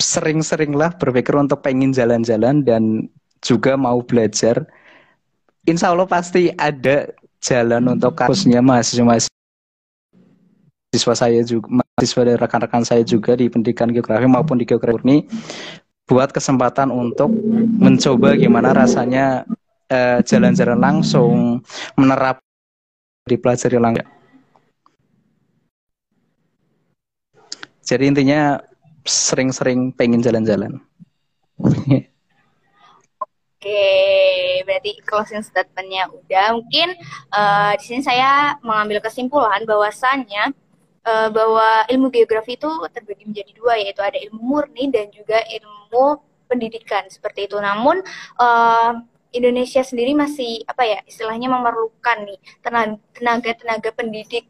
[0.00, 3.08] sering-seringlah berpikir untuk pengen jalan-jalan dan
[3.44, 4.64] juga mau belajar.
[5.68, 7.12] Insya Allah pasti ada
[7.44, 9.28] jalan untuk kampusnya mahasiswa
[10.88, 15.18] mahasiswa saya juga mahasiswa dari rekan-rekan saya juga di pendidikan geografi maupun di geografi ini
[16.08, 17.28] buat kesempatan untuk
[17.76, 19.44] mencoba gimana rasanya
[19.88, 21.64] Eh, jalan-jalan uh, langsung,
[21.96, 22.44] menerap
[23.24, 24.04] dipelajari langsung.
[27.88, 28.60] Jadi intinya
[29.08, 30.76] sering-sering pengen jalan-jalan.
[33.56, 33.88] Oke,
[34.68, 36.52] berarti closing statementnya udah.
[36.60, 36.92] Mungkin
[37.32, 40.52] uh, di sini saya mengambil kesimpulan bahwasannya
[41.08, 46.20] uh, bahwa ilmu geografi itu terbagi menjadi dua, yaitu ada ilmu murni dan juga ilmu
[46.44, 47.56] pendidikan seperti itu.
[47.56, 48.04] Namun
[48.36, 48.92] uh,
[49.32, 52.40] Indonesia sendiri masih apa ya istilahnya memerlukan nih
[53.12, 54.48] tenaga-tenaga pendidik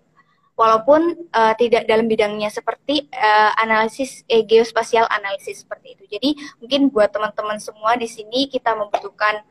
[0.59, 6.05] walaupun uh, tidak dalam bidangnya seperti uh, analisis eh, geospasial analisis seperti itu.
[6.11, 9.47] Jadi mungkin buat teman-teman semua di sini kita membutuhkan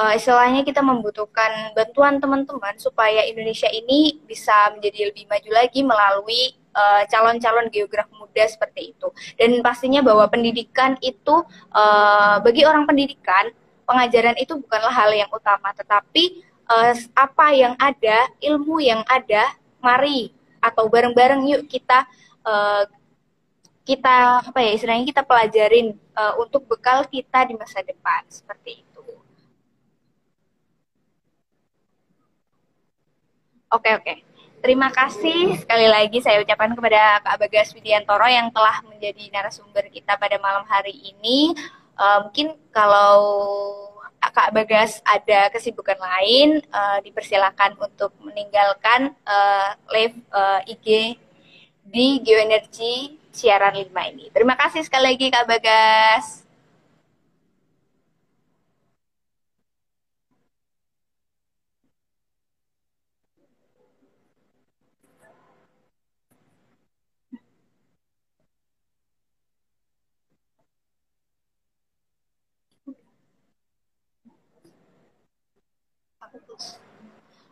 [0.00, 6.56] uh, istilahnya kita membutuhkan bantuan teman-teman supaya Indonesia ini bisa menjadi lebih maju lagi melalui
[7.10, 9.10] calon-calon uh, geograf muda seperti itu.
[9.36, 11.44] Dan pastinya bahwa pendidikan itu
[11.74, 13.52] uh, bagi orang pendidikan
[13.84, 19.50] pengajaran itu bukanlah hal yang utama, tetapi uh, apa yang ada, ilmu yang ada,
[19.82, 20.30] mari
[20.62, 22.06] atau bareng-bareng yuk kita
[22.46, 22.84] uh,
[23.82, 28.89] kita apa ya istilahnya kita pelajarin uh, untuk bekal kita di masa depan seperti itu.
[33.70, 34.14] Oke oke.
[34.66, 40.18] Terima kasih sekali lagi saya ucapkan kepada Kak Bagas Widiantoro yang telah menjadi narasumber kita
[40.18, 41.54] pada malam hari ini.
[41.94, 43.22] Uh, mungkin kalau
[44.18, 51.14] Kak Bagas ada kesibukan lain, uh, dipersilakan untuk meninggalkan uh, live uh, IG
[51.86, 54.34] di Geoenergi siaran 5 ini.
[54.34, 56.39] Terima kasih sekali lagi Kak Bagas.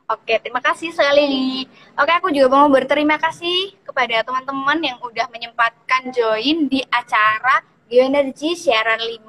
[0.08, 1.68] Oke, terima kasih sekali.
[1.92, 7.60] Oke, aku juga mau berterima kasih kepada teman-teman yang udah menyempatkan join di acara
[7.92, 9.20] Geoenergi siaran 5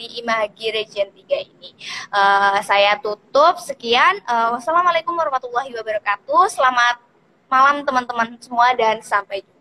[0.00, 1.76] di Imagi Region 3 ini.
[2.08, 4.16] Uh, saya tutup, sekian.
[4.24, 6.48] Uh, wassalamualaikum warahmatullahi wabarakatuh.
[6.48, 7.04] Selamat
[7.52, 9.53] malam teman-teman semua dan sampai jumpa.